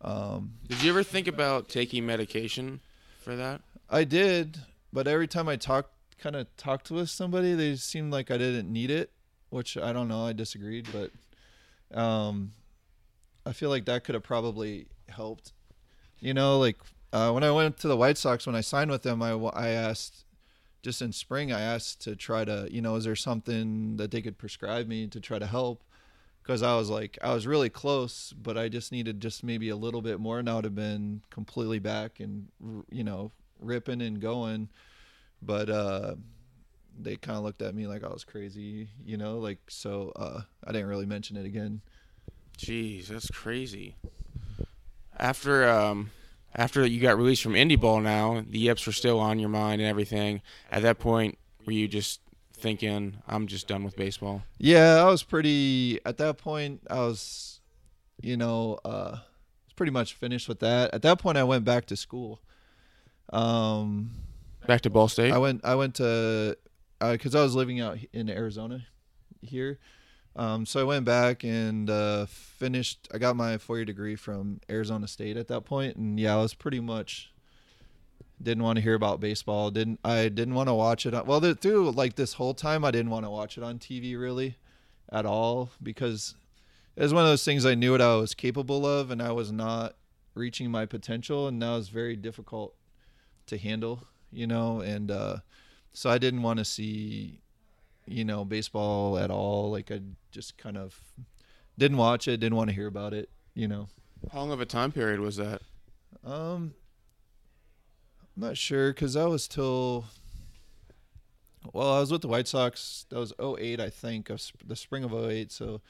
Um, 0.00 0.54
did 0.68 0.82
you 0.82 0.90
ever 0.90 1.02
think 1.02 1.26
about 1.26 1.68
taking 1.68 2.06
medication 2.06 2.80
for 3.20 3.36
that? 3.36 3.60
I 3.88 4.04
did, 4.04 4.58
but 4.92 5.06
every 5.06 5.26
time 5.26 5.48
I 5.48 5.56
talked, 5.56 5.90
kind 6.18 6.36
of 6.36 6.54
talked 6.56 6.90
with 6.90 7.10
somebody, 7.10 7.54
they 7.54 7.76
seemed 7.76 8.12
like 8.12 8.30
I 8.30 8.38
didn't 8.38 8.72
need 8.72 8.90
it, 8.90 9.10
which 9.50 9.76
I 9.76 9.92
don't 9.92 10.08
know. 10.08 10.26
I 10.26 10.32
disagreed, 10.32 10.88
but 10.92 11.98
um, 11.98 12.52
I 13.44 13.52
feel 13.52 13.70
like 13.70 13.84
that 13.86 14.04
could 14.04 14.14
have 14.14 14.24
probably 14.24 14.86
helped. 15.08 15.52
You 16.18 16.34
know, 16.34 16.58
like 16.58 16.76
uh, 17.12 17.30
when 17.30 17.44
I 17.44 17.50
went 17.50 17.78
to 17.78 17.88
the 17.88 17.96
White 17.96 18.18
Sox, 18.18 18.46
when 18.46 18.56
I 18.56 18.60
signed 18.60 18.90
with 18.90 19.02
them, 19.02 19.22
I, 19.22 19.32
I 19.32 19.68
asked 19.68 20.24
just 20.82 21.02
in 21.02 21.12
spring, 21.12 21.52
I 21.52 21.60
asked 21.60 22.00
to 22.02 22.14
try 22.14 22.44
to, 22.44 22.68
you 22.70 22.80
know, 22.80 22.94
is 22.94 23.04
there 23.04 23.16
something 23.16 23.96
that 23.96 24.10
they 24.12 24.22
could 24.22 24.38
prescribe 24.38 24.86
me 24.86 25.08
to 25.08 25.20
try 25.20 25.38
to 25.38 25.46
help? 25.46 25.82
Because 26.46 26.62
I 26.62 26.76
was 26.76 26.88
like 26.88 27.18
I 27.22 27.34
was 27.34 27.46
really 27.46 27.68
close, 27.68 28.32
but 28.32 28.56
I 28.56 28.68
just 28.68 28.92
needed 28.92 29.20
just 29.20 29.42
maybe 29.42 29.68
a 29.70 29.76
little 29.76 30.00
bit 30.00 30.20
more, 30.20 30.38
and 30.38 30.48
I 30.48 30.54
would 30.54 30.64
have 30.64 30.74
been 30.74 31.22
completely 31.30 31.80
back 31.80 32.20
and 32.20 32.48
you 32.90 33.02
know 33.02 33.32
ripping 33.60 34.00
and 34.00 34.20
going. 34.20 34.68
But 35.42 35.68
uh, 35.68 36.14
they 36.98 37.16
kind 37.16 37.36
of 37.36 37.44
looked 37.44 37.62
at 37.62 37.74
me 37.74 37.86
like 37.86 38.04
I 38.04 38.08
was 38.08 38.24
crazy, 38.24 38.88
you 39.04 39.16
know, 39.16 39.38
like 39.38 39.58
so. 39.68 40.12
Uh, 40.14 40.42
I 40.64 40.72
didn't 40.72 40.88
really 40.88 41.06
mention 41.06 41.36
it 41.36 41.46
again. 41.46 41.80
Jeez, 42.58 43.08
that's 43.08 43.30
crazy. 43.30 43.96
After 45.18 45.68
um, 45.68 46.10
after 46.54 46.86
you 46.86 47.00
got 47.00 47.18
released 47.18 47.42
from 47.42 47.54
indie 47.54 47.80
ball, 47.80 48.00
now 48.00 48.44
the 48.48 48.60
yips 48.60 48.86
were 48.86 48.92
still 48.92 49.18
on 49.18 49.40
your 49.40 49.48
mind 49.48 49.80
and 49.80 49.90
everything. 49.90 50.42
At 50.70 50.82
that 50.82 51.00
point, 51.00 51.38
were 51.64 51.72
you 51.72 51.88
just 51.88 52.20
thinking 52.58 53.18
I'm 53.28 53.46
just 53.46 53.68
done 53.68 53.84
with 53.84 53.96
baseball? 53.96 54.42
Yeah, 54.58 54.96
I 54.96 55.04
was 55.04 55.22
pretty 55.22 56.00
at 56.04 56.16
that 56.18 56.38
point. 56.38 56.82
I 56.90 57.00
was, 57.00 57.60
you 58.20 58.36
know, 58.36 58.78
uh, 58.84 59.18
pretty 59.76 59.92
much 59.92 60.14
finished 60.14 60.48
with 60.48 60.60
that. 60.60 60.92
At 60.94 61.02
that 61.02 61.18
point, 61.18 61.38
I 61.38 61.44
went 61.44 61.64
back 61.64 61.86
to 61.86 61.96
school. 61.96 62.40
Um, 63.32 64.10
back 64.66 64.80
to 64.82 64.90
Ball 64.90 65.08
State. 65.08 65.32
I 65.32 65.38
went. 65.38 65.64
I 65.64 65.74
went 65.74 65.96
to 65.96 66.56
because 67.00 67.34
uh, 67.34 67.40
I 67.40 67.42
was 67.42 67.54
living 67.54 67.80
out 67.80 67.98
in 68.12 68.30
Arizona 68.30 68.86
here. 69.42 69.78
Um, 70.34 70.66
so 70.66 70.80
I 70.80 70.84
went 70.84 71.04
back 71.06 71.44
and 71.44 71.88
uh, 71.88 72.26
finished. 72.26 73.08
I 73.12 73.18
got 73.18 73.36
my 73.36 73.58
four 73.58 73.76
year 73.76 73.84
degree 73.84 74.16
from 74.16 74.60
Arizona 74.68 75.08
State 75.08 75.36
at 75.36 75.48
that 75.48 75.64
point, 75.64 75.96
and 75.96 76.20
yeah, 76.20 76.34
I 76.34 76.42
was 76.42 76.54
pretty 76.54 76.80
much 76.80 77.32
didn't 78.42 78.64
want 78.64 78.76
to 78.76 78.82
hear 78.82 78.94
about 78.94 79.20
baseball. 79.20 79.70
Didn't 79.70 80.00
I 80.04 80.28
didn't 80.28 80.54
want 80.54 80.68
to 80.68 80.74
watch 80.74 81.06
it. 81.06 81.14
On, 81.14 81.26
well, 81.26 81.40
through 81.54 81.90
like 81.92 82.16
this 82.16 82.34
whole 82.34 82.54
time, 82.54 82.84
I 82.84 82.90
didn't 82.90 83.10
want 83.10 83.24
to 83.24 83.30
watch 83.30 83.56
it 83.56 83.64
on 83.64 83.78
TV 83.78 84.18
really, 84.18 84.56
at 85.10 85.26
all 85.26 85.70
because 85.82 86.34
it 86.96 87.02
was 87.02 87.14
one 87.14 87.24
of 87.24 87.30
those 87.30 87.44
things 87.44 87.66
I 87.66 87.74
knew 87.74 87.92
what 87.92 88.00
I 88.00 88.16
was 88.16 88.34
capable 88.34 88.86
of, 88.86 89.10
and 89.10 89.22
I 89.22 89.32
was 89.32 89.52
not 89.52 89.96
reaching 90.34 90.70
my 90.70 90.86
potential, 90.86 91.48
and 91.48 91.60
that 91.62 91.70
was 91.70 91.88
very 91.88 92.16
difficult 92.16 92.74
to 93.46 93.58
handle, 93.58 94.04
you 94.32 94.46
know. 94.46 94.80
And 94.80 95.10
uh, 95.10 95.38
so 95.92 96.10
I 96.10 96.18
didn't 96.18 96.42
want 96.42 96.58
to 96.58 96.64
see, 96.64 97.40
you 98.06 98.24
know, 98.24 98.44
baseball 98.44 99.18
at 99.18 99.30
all. 99.30 99.70
Like 99.70 99.90
I 99.90 100.00
just 100.30 100.58
kind 100.58 100.76
of 100.76 101.00
didn't 101.78 101.96
watch 101.96 102.28
it, 102.28 102.40
didn't 102.40 102.56
want 102.56 102.70
to 102.70 102.74
hear 102.74 102.86
about 102.86 103.12
it, 103.12 103.30
you 103.54 103.68
know. 103.68 103.88
How 104.32 104.40
long 104.40 104.52
of 104.52 104.60
a 104.60 104.66
time 104.66 104.92
period 104.92 105.20
was 105.20 105.36
that? 105.36 105.60
Um, 106.24 106.74
I'm 108.36 108.42
not 108.42 108.56
sure 108.56 108.92
because 108.92 109.14
that 109.14 109.28
was 109.28 109.48
till 109.48 110.04
Well, 111.72 111.92
I 111.94 112.00
was 112.00 112.12
with 112.12 112.22
the 112.22 112.28
White 112.28 112.46
Sox. 112.48 113.06
That 113.10 113.18
was 113.18 113.32
08, 113.40 113.80
I 113.80 113.88
think, 113.90 114.30
of 114.30 114.40
sp- 114.44 114.62
the 114.66 114.76
spring 114.76 115.04
of 115.04 115.12
08. 115.14 115.50
So, 115.50 115.80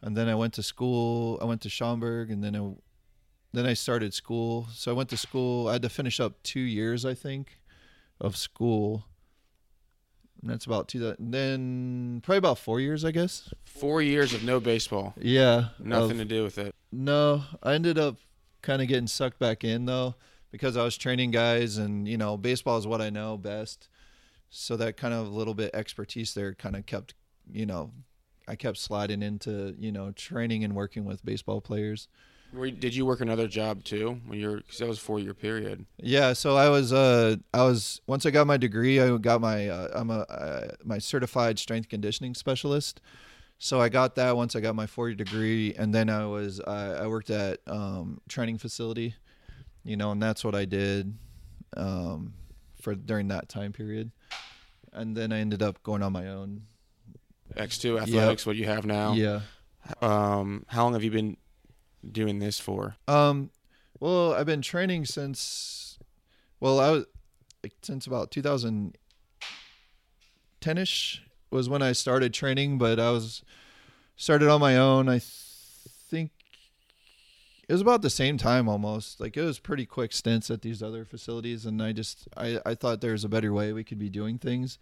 and 0.00 0.16
then 0.16 0.28
I 0.28 0.34
went 0.34 0.54
to 0.54 0.62
school. 0.62 1.38
I 1.42 1.44
went 1.44 1.60
to 1.62 1.68
Schaumburg, 1.68 2.30
and 2.30 2.42
then 2.42 2.56
I, 2.56 2.70
then 3.52 3.66
I 3.66 3.74
started 3.74 4.14
school. 4.14 4.68
So 4.72 4.90
I 4.90 4.94
went 4.94 5.10
to 5.10 5.16
school. 5.16 5.68
I 5.68 5.74
had 5.74 5.82
to 5.82 5.88
finish 5.88 6.20
up 6.20 6.42
two 6.42 6.60
years, 6.60 7.04
I 7.04 7.14
think, 7.14 7.58
of 8.20 8.36
school. 8.36 9.04
And 10.40 10.50
that's 10.50 10.64
about 10.66 10.88
two. 10.88 11.14
Then 11.18 12.20
probably 12.24 12.38
about 12.38 12.58
four 12.58 12.80
years, 12.80 13.04
I 13.04 13.10
guess. 13.10 13.52
Four 13.64 14.02
years 14.02 14.32
of 14.34 14.42
no 14.44 14.60
baseball. 14.60 15.14
Yeah, 15.20 15.68
Nothing 15.78 16.12
of- 16.12 16.16
to 16.18 16.24
do 16.24 16.42
with 16.44 16.58
it. 16.58 16.74
no, 16.90 17.42
I 17.62 17.74
ended 17.74 17.98
up 17.98 18.16
kind 18.62 18.80
of 18.80 18.86
getting 18.88 19.08
sucked 19.08 19.40
back 19.40 19.64
in 19.64 19.86
though 19.86 20.14
because 20.52 20.76
I 20.76 20.84
was 20.84 20.96
training 20.96 21.32
guys 21.32 21.78
and 21.78 22.06
you 22.06 22.16
know 22.16 22.36
baseball 22.36 22.78
is 22.78 22.86
what 22.86 23.00
I 23.00 23.10
know 23.10 23.36
best. 23.36 23.88
So 24.50 24.76
that 24.76 24.96
kind 24.96 25.14
of 25.14 25.32
little 25.32 25.54
bit 25.54 25.70
expertise 25.74 26.34
there 26.34 26.54
kind 26.54 26.76
of 26.76 26.86
kept 26.86 27.14
you 27.50 27.66
know 27.66 27.90
I 28.46 28.54
kept 28.54 28.78
sliding 28.78 29.22
into 29.22 29.74
you 29.78 29.90
know 29.90 30.12
training 30.12 30.62
and 30.62 30.76
working 30.76 31.04
with 31.04 31.24
baseball 31.24 31.60
players. 31.60 32.06
Were 32.52 32.70
did 32.70 32.94
you 32.94 33.06
work 33.06 33.22
another 33.22 33.48
job 33.48 33.82
too? 33.82 34.20
When 34.26 34.38
you're 34.38 34.58
because 34.58 34.78
that 34.78 34.88
was 34.88 34.98
a 34.98 35.00
four 35.00 35.18
year 35.18 35.32
period. 35.32 35.86
Yeah, 35.96 36.34
so 36.34 36.56
I 36.56 36.68
was 36.68 36.92
uh 36.92 37.36
I 37.54 37.62
was 37.64 38.02
once 38.06 38.26
I 38.26 38.30
got 38.30 38.46
my 38.46 38.58
degree, 38.58 39.00
I 39.00 39.16
got 39.16 39.40
my 39.40 39.68
uh, 39.68 39.88
I'm 39.94 40.10
a 40.10 40.20
uh, 40.20 40.68
my 40.84 40.98
certified 40.98 41.58
strength 41.58 41.88
conditioning 41.88 42.34
specialist. 42.34 43.00
So 43.58 43.80
I 43.80 43.88
got 43.88 44.16
that 44.16 44.36
once 44.36 44.56
I 44.56 44.60
got 44.60 44.74
my 44.74 44.86
four 44.86 45.08
year 45.08 45.14
degree, 45.14 45.72
and 45.78 45.94
then 45.94 46.10
I 46.10 46.26
was 46.26 46.60
I, 46.60 46.94
I 46.94 47.06
worked 47.06 47.30
at 47.30 47.60
um, 47.66 48.20
training 48.28 48.58
facility, 48.58 49.14
you 49.84 49.96
know, 49.96 50.12
and 50.12 50.22
that's 50.22 50.44
what 50.44 50.54
I 50.54 50.64
did 50.64 51.14
um, 51.76 52.34
for 52.80 52.94
during 52.94 53.28
that 53.28 53.48
time 53.48 53.72
period, 53.72 54.10
and 54.92 55.16
then 55.16 55.32
I 55.32 55.38
ended 55.38 55.62
up 55.62 55.82
going 55.82 56.02
on 56.02 56.12
my 56.12 56.28
own. 56.28 56.62
X 57.56 57.78
two 57.78 57.98
athletics. 57.98 58.46
What 58.46 58.56
you 58.56 58.64
have 58.64 58.86
now. 58.86 59.12
Yeah. 59.12 59.40
Um, 60.00 60.64
how 60.68 60.84
long 60.84 60.94
have 60.94 61.02
you 61.02 61.10
been 61.10 61.36
doing 62.10 62.38
this 62.38 62.58
for? 62.58 62.96
Um, 63.08 63.50
well, 64.00 64.32
I've 64.32 64.46
been 64.46 64.62
training 64.62 65.04
since, 65.06 65.98
well, 66.60 66.80
I 66.80 66.90
was 66.90 67.04
like 67.62 67.74
since 67.82 68.06
about 68.06 68.30
2010 68.30 70.78
ish 70.78 71.22
was 71.50 71.68
when 71.68 71.82
I 71.82 71.92
started 71.92 72.34
training, 72.34 72.78
but 72.78 72.98
I 72.98 73.10
was 73.10 73.42
started 74.16 74.48
on 74.48 74.60
my 74.60 74.76
own. 74.76 75.08
I 75.08 75.18
th- 75.18 75.24
think 76.08 76.30
it 77.72 77.74
was 77.76 77.80
about 77.80 78.02
the 78.02 78.10
same 78.10 78.36
time 78.36 78.68
almost. 78.68 79.18
Like 79.18 79.34
it 79.34 79.42
was 79.42 79.58
pretty 79.58 79.86
quick 79.86 80.12
stints 80.12 80.50
at 80.50 80.60
these 80.60 80.82
other 80.82 81.06
facilities, 81.06 81.64
and 81.64 81.82
I 81.82 81.92
just 81.92 82.28
I 82.36 82.60
I 82.66 82.74
thought 82.74 83.00
there 83.00 83.12
was 83.12 83.24
a 83.24 83.30
better 83.30 83.50
way 83.50 83.72
we 83.72 83.82
could 83.82 83.98
be 83.98 84.10
doing 84.10 84.36
things 84.36 84.76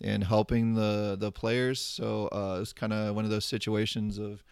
and 0.00 0.22
helping 0.22 0.74
the 0.74 1.16
the 1.18 1.32
players. 1.32 1.80
So 1.80 2.28
uh, 2.30 2.54
it 2.58 2.60
was 2.60 2.72
kind 2.72 2.92
of 2.92 3.16
one 3.16 3.24
of 3.24 3.32
those 3.32 3.44
situations 3.44 4.18
of 4.18 4.44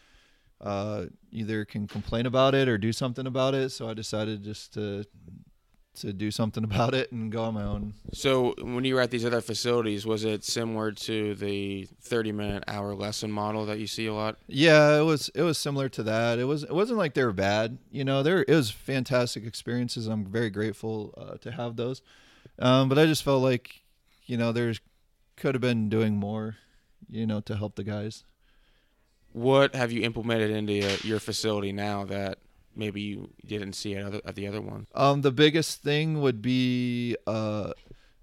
uh, 0.60 1.04
either 1.30 1.64
can 1.64 1.86
complain 1.86 2.26
about 2.26 2.56
it 2.56 2.68
or 2.68 2.76
do 2.76 2.92
something 2.92 3.24
about 3.24 3.54
it. 3.54 3.70
So 3.70 3.88
I 3.88 3.94
decided 3.94 4.42
just 4.42 4.74
to 4.74 5.04
to 5.96 6.12
do 6.12 6.30
something 6.30 6.64
about 6.64 6.94
it 6.94 7.10
and 7.12 7.30
go 7.32 7.44
on 7.44 7.54
my 7.54 7.62
own. 7.62 7.94
So 8.12 8.54
when 8.60 8.84
you 8.84 8.94
were 8.94 9.00
at 9.00 9.10
these 9.10 9.24
other 9.24 9.40
facilities, 9.40 10.06
was 10.06 10.24
it 10.24 10.44
similar 10.44 10.92
to 10.92 11.34
the 11.34 11.88
thirty 12.02 12.32
minute 12.32 12.64
hour 12.68 12.94
lesson 12.94 13.30
model 13.32 13.66
that 13.66 13.78
you 13.78 13.86
see 13.86 14.06
a 14.06 14.14
lot? 14.14 14.38
Yeah, 14.46 14.98
it 14.98 15.04
was 15.04 15.28
it 15.34 15.42
was 15.42 15.58
similar 15.58 15.88
to 15.90 16.02
that. 16.04 16.38
It 16.38 16.44
was 16.44 16.62
it 16.62 16.72
wasn't 16.72 16.98
like 16.98 17.14
they 17.14 17.24
were 17.24 17.32
bad. 17.32 17.78
You 17.90 18.04
know, 18.04 18.22
there 18.22 18.44
it 18.46 18.54
was 18.54 18.70
fantastic 18.70 19.44
experiences. 19.44 20.06
I'm 20.06 20.24
very 20.24 20.50
grateful 20.50 21.14
uh, 21.16 21.36
to 21.38 21.50
have 21.50 21.76
those. 21.76 22.02
Um, 22.58 22.88
but 22.88 22.98
I 22.98 23.06
just 23.06 23.22
felt 23.22 23.42
like, 23.42 23.82
you 24.24 24.36
know, 24.36 24.52
there's 24.52 24.80
could 25.36 25.54
have 25.54 25.62
been 25.62 25.88
doing 25.88 26.16
more, 26.16 26.56
you 27.08 27.26
know, 27.26 27.40
to 27.40 27.56
help 27.56 27.76
the 27.76 27.84
guys. 27.84 28.24
What 29.32 29.74
have 29.74 29.92
you 29.92 30.02
implemented 30.02 30.50
into 30.50 30.72
your 31.06 31.20
facility 31.20 31.70
now 31.72 32.04
that 32.04 32.38
maybe 32.76 33.00
you 33.00 33.30
didn't 33.46 33.74
see 33.74 33.94
at, 33.94 34.04
other, 34.04 34.20
at 34.24 34.34
the 34.34 34.46
other 34.46 34.60
one? 34.60 34.86
Um, 34.94 35.22
the 35.22 35.32
biggest 35.32 35.82
thing 35.82 36.20
would 36.20 36.42
be 36.42 37.16
uh, 37.26 37.72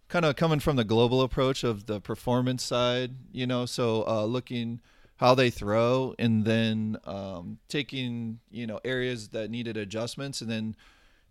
kind 0.08 0.26
of 0.26 0.36
coming 0.36 0.60
from 0.60 0.76
the 0.76 0.84
global 0.84 1.22
approach 1.22 1.63
of 1.63 1.86
the 1.86 2.00
performance 2.00 2.63
side, 2.63 3.12
you 3.32 3.48
know, 3.48 3.66
so 3.66 4.06
uh, 4.08 4.26
looking 4.26 4.80
how 5.18 5.36
they 5.36 5.50
throw 5.50 6.13
and 6.20 6.44
then 6.46 6.98
um, 7.06 7.58
taking, 7.70 8.39
you 8.52 8.68
know, 8.68 8.80
areas 8.84 9.30
that 9.30 9.50
needed 9.50 9.78
adjustments 9.78 10.42
and 10.42 10.50
then 10.50 10.76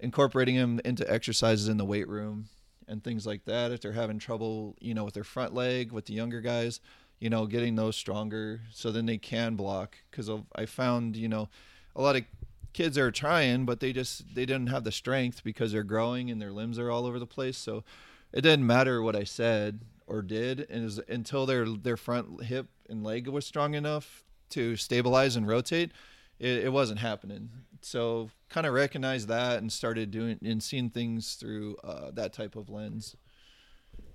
incorporating 0.01 0.57
them 0.57 0.81
into 0.85 1.09
exercises 1.11 1.69
in 1.69 1.77
the 1.77 1.85
weight 1.85 2.09
room 2.09 2.49
and 2.89 3.05
things 3.05 3.27
like 3.27 3.45
that. 3.45 3.71
If 3.71 3.81
they're 3.81 3.93
having 3.93 4.19
trouble, 4.19 4.77
you 4.81 4.95
know, 4.95 5.05
with 5.05 5.15
their 5.15 5.25
front 5.25 5.55
leg, 5.55 5.93
with 5.93 6.07
the 6.07 6.15
younger 6.15 6.41
guys, 6.41 6.81
you 7.21 7.31
know, 7.31 7.47
getting 7.47 7.77
those 7.77 7.97
stronger 7.97 8.63
so 8.73 8.91
then 8.91 9.07
they 9.07 9.19
can 9.19 9.55
block. 9.55 9.97
Because 10.11 10.31
I 10.57 10.67
found, 10.67 11.17
you 11.17 11.29
know, 11.29 11.49
a 11.95 12.03
lot 12.03 12.17
of 12.17 12.25
kids 12.73 12.97
are 12.99 13.11
trying, 13.11 13.65
but 13.65 13.81
they 13.81 13.93
just 13.93 14.35
they 14.35 14.47
didn't 14.47 14.69
have 14.69 14.85
the 14.85 14.93
strength 14.93 15.45
because 15.45 15.73
they're 15.73 15.83
growing 15.83 16.31
and 16.31 16.41
their 16.41 16.53
limbs 16.53 16.79
are 16.79 16.91
all 16.91 17.07
over 17.07 17.19
the 17.19 17.27
place. 17.27 17.57
So 17.57 17.85
it 18.33 18.43
didn't 18.43 18.67
matter 18.67 19.03
what 19.03 19.17
I 19.17 19.25
said 19.25 19.83
or 20.07 20.23
did, 20.23 20.67
and 20.69 20.85
was 20.85 21.01
until 21.09 21.47
their 21.47 21.67
their 21.67 21.97
front 21.97 22.45
hip 22.45 22.67
and 22.89 23.05
leg 23.05 23.29
was 23.29 23.47
strong 23.47 23.75
enough 23.75 24.25
to 24.51 24.77
stabilize 24.77 25.37
and 25.37 25.49
rotate, 25.49 25.93
it, 26.39 26.65
it 26.65 26.73
wasn't 26.73 27.01
happening. 27.01 27.51
So 27.81 28.31
kind 28.49 28.67
of 28.67 28.75
recognized 28.75 29.29
that 29.29 29.59
and 29.59 29.73
started 29.73 30.11
doing 30.11 30.39
and 30.45 30.63
seeing 30.63 30.91
things 30.91 31.35
through 31.35 31.77
uh, 31.83 32.11
that 32.13 32.33
type 32.33 32.57
of 32.57 32.69
lens. 32.69 33.17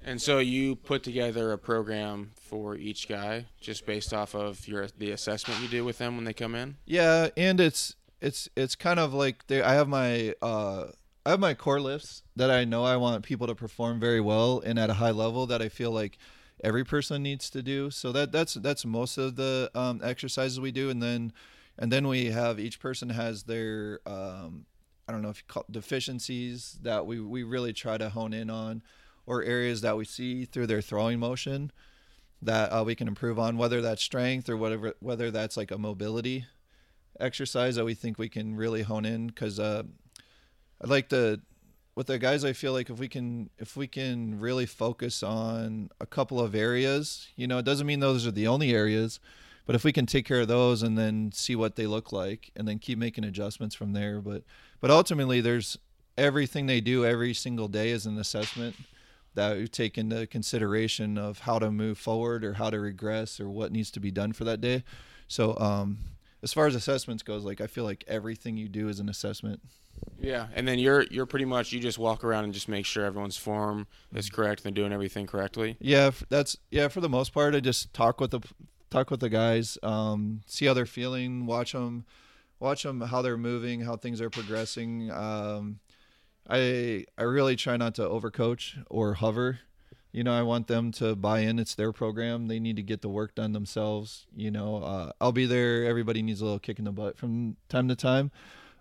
And 0.04 0.22
so 0.22 0.40
you 0.40 0.76
put 0.76 1.04
together 1.04 1.52
a 1.52 1.58
program 1.58 2.32
for 2.36 2.76
each 2.76 3.10
guy 3.10 3.46
just 3.60 3.86
based 3.86 4.14
off 4.14 4.36
of 4.36 4.68
your 4.68 4.88
the 4.98 5.12
assessment 5.12 5.62
you 5.62 5.68
do 5.68 5.84
with 5.84 5.98
them 5.98 6.16
when 6.16 6.26
they 6.26 6.34
come 6.34 6.56
in. 6.56 6.78
Yeah, 6.86 7.30
and 7.36 7.60
it's 7.60 7.96
it's 8.22 8.50
it's 8.56 8.76
kind 8.76 9.00
of 9.00 9.14
like 9.14 9.48
they, 9.48 9.62
I 9.62 9.74
have 9.74 9.88
my 9.88 10.34
uh, 10.42 10.88
I 11.26 11.32
have 11.32 11.40
my 11.40 11.54
core 11.54 11.80
lifts 11.80 12.24
that 12.36 12.50
I 12.50 12.66
know 12.66 12.84
I 12.84 12.98
want 12.98 13.24
people 13.24 13.48
to 13.48 13.56
perform 13.56 14.00
very 14.00 14.22
well 14.22 14.62
and 14.66 14.80
at 14.80 14.90
a 14.90 14.96
high 14.96 15.12
level 15.12 15.46
that 15.48 15.62
I 15.62 15.70
feel 15.70 15.92
like 15.92 16.18
every 16.64 16.84
person 16.84 17.22
needs 17.22 17.50
to 17.52 17.62
do. 17.62 17.92
So 17.92 18.12
that 18.12 18.32
that's 18.32 18.56
that's 18.56 18.86
most 18.86 19.18
of 19.18 19.36
the 19.36 19.70
um, 19.76 20.02
exercises 20.04 20.60
we 20.60 20.72
do, 20.72 20.90
and 20.90 21.02
then 21.02 21.34
and 21.78 21.92
then 21.92 22.08
we 22.08 22.26
have 22.28 22.60
each 22.60 22.80
person 22.80 23.10
has 23.10 23.44
their 23.44 24.00
um, 24.06 24.66
I 25.08 25.12
don't 25.12 25.22
know 25.22 25.30
if 25.30 25.38
you 25.38 25.44
call 25.48 25.66
deficiencies 25.70 26.80
that 26.82 27.06
we 27.06 27.20
we 27.20 27.44
really 27.44 27.74
try 27.74 27.98
to 27.98 28.10
hone 28.10 28.34
in 28.34 28.50
on, 28.50 28.82
or 29.26 29.44
areas 29.44 29.82
that 29.82 29.98
we 29.98 30.06
see 30.06 30.46
through 30.46 30.68
their 30.68 30.82
throwing 30.82 31.20
motion 31.20 31.72
that 32.42 32.70
uh, 32.70 32.84
we 32.86 32.96
can 32.96 33.08
improve 33.08 33.40
on, 33.40 33.58
whether 33.58 33.82
that's 33.82 34.02
strength 34.02 34.48
or 34.48 34.56
whatever, 34.56 34.94
whether 35.00 35.32
that's 35.32 35.58
like 35.58 35.72
a 35.72 35.78
mobility 35.78 36.46
exercise 37.20 37.76
that 37.76 37.86
we 37.86 37.94
think 37.94 38.18
we 38.18 38.30
can 38.30 38.56
really 38.56 38.82
hone 38.84 39.06
in. 39.06 39.28
Because 39.28 39.60
uh, 39.60 39.84
I'd 40.82 40.90
like 40.90 41.10
to, 41.10 41.42
with 41.96 42.08
the 42.08 42.20
guys, 42.20 42.46
I 42.46 42.54
feel 42.54 42.74
like 42.74 42.90
if 42.90 43.00
we 43.00 43.08
can, 43.08 43.50
if 43.58 43.76
we 43.76 43.88
can 43.88 44.40
really 44.40 44.66
focus 44.66 45.24
on 45.24 45.90
a 46.00 46.06
couple 46.06 46.40
of 46.40 46.56
areas, 46.56 47.28
you 47.36 47.48
know, 47.48 47.58
it 47.58 47.66
doesn't 47.66 47.88
mean 47.88 48.00
those 48.00 48.28
are 48.28 48.32
the 48.32 48.48
only 48.48 48.74
areas, 48.74 49.20
but 49.66 49.76
if 49.76 49.84
we 49.84 49.92
can 49.92 50.06
take 50.06 50.26
care 50.26 50.42
of 50.42 50.48
those 50.48 50.84
and 50.84 50.98
then 50.98 51.32
see 51.34 51.56
what 51.56 51.76
they 51.76 51.88
look 51.88 52.12
like, 52.12 52.52
and 52.56 52.68
then 52.68 52.80
keep 52.80 52.98
making 52.98 53.24
adjustments 53.24 53.76
from 53.76 53.94
there. 53.94 54.22
But, 54.22 54.44
but 54.80 54.92
ultimately, 54.92 55.42
there's 55.42 55.78
everything 56.18 56.66
they 56.66 56.82
do 56.82 57.06
every 57.06 57.34
single 57.34 57.68
day 57.68 57.90
is 57.90 58.06
an 58.06 58.18
assessment 58.18 58.76
that 59.36 59.56
we 59.56 59.68
take 59.68 59.98
into 60.00 60.26
consideration 60.26 61.18
of 61.18 61.40
how 61.40 61.60
to 61.60 61.70
move 61.70 61.98
forward 61.98 62.44
or 62.44 62.54
how 62.54 62.72
to 62.72 62.80
regress 62.80 63.40
or 63.40 63.50
what 63.50 63.72
needs 63.72 63.92
to 63.92 64.00
be 64.00 64.10
done 64.10 64.34
for 64.34 64.44
that 64.44 64.62
day. 64.62 64.84
So, 65.28 65.56
um, 65.60 66.00
as 66.44 66.54
far 66.54 66.68
as 66.68 66.76
assessments 66.76 67.24
goes, 67.24 67.44
like 67.44 67.62
I 67.62 67.68
feel 67.68 67.84
like 67.84 68.04
everything 68.08 68.58
you 68.58 68.70
do 68.70 68.90
is 68.90 69.00
an 69.00 69.10
assessment. 69.10 69.62
Yeah, 70.20 70.48
and 70.54 70.68
then 70.68 70.80
you're 70.80 71.04
you're 71.10 71.26
pretty 71.26 71.46
much 71.46 71.72
you 71.72 71.80
just 71.80 71.98
walk 71.98 72.24
around 72.24 72.44
and 72.44 72.54
just 72.54 72.68
make 72.68 72.86
sure 72.86 73.06
everyone's 73.06 73.38
form 73.38 73.88
is 74.14 74.30
correct 74.30 74.66
and 74.66 74.76
doing 74.76 74.94
everything 74.94 75.28
correctly. 75.28 75.78
Yeah, 75.80 76.12
that's 76.30 76.58
yeah. 76.72 76.88
For 76.88 77.02
the 77.02 77.10
most 77.10 77.34
part, 77.34 77.56
I 77.56 77.60
just 77.60 77.94
talk 77.94 78.22
with 78.22 78.32
the 78.32 78.42
talk 78.90 79.12
with 79.12 79.20
the 79.20 79.30
guys, 79.30 79.78
um, 79.84 80.42
see 80.46 80.66
how 80.66 80.74
they're 80.74 80.86
feeling, 80.86 81.46
watch 81.46 81.74
them, 81.74 82.06
watch 82.60 82.84
them 82.84 83.02
how 83.02 83.22
they're 83.22 83.38
moving, 83.38 83.82
how 83.82 83.96
things 83.96 84.22
are 84.22 84.30
progressing. 84.30 85.12
Um, 85.12 85.80
I 86.50 87.06
I 87.18 87.24
really 87.24 87.56
try 87.56 87.78
not 87.78 87.96
to 87.96 88.04
overcoach 88.04 88.84
or 88.90 89.16
hover. 89.16 89.60
You 90.12 90.24
know, 90.24 90.34
I 90.34 90.42
want 90.42 90.68
them 90.68 90.92
to 90.94 91.16
buy 91.16 91.40
in. 91.40 91.60
It's 91.60 91.76
their 91.76 91.92
program. 91.92 92.48
They 92.48 92.60
need 92.60 92.76
to 92.78 92.84
get 92.84 93.02
the 93.02 93.10
work 93.10 93.36
done 93.36 93.52
themselves. 93.54 94.26
You 94.36 94.50
know, 94.50 94.78
uh, 94.78 95.12
I'll 95.22 95.32
be 95.32 95.46
there. 95.46 95.86
Everybody 95.86 96.22
needs 96.22 96.42
a 96.42 96.46
little 96.46 96.60
kick 96.60 96.80
in 96.80 96.86
the 96.86 96.92
butt 96.92 97.18
from 97.18 97.58
time 97.70 97.88
to 97.90 97.96
time, 97.96 98.32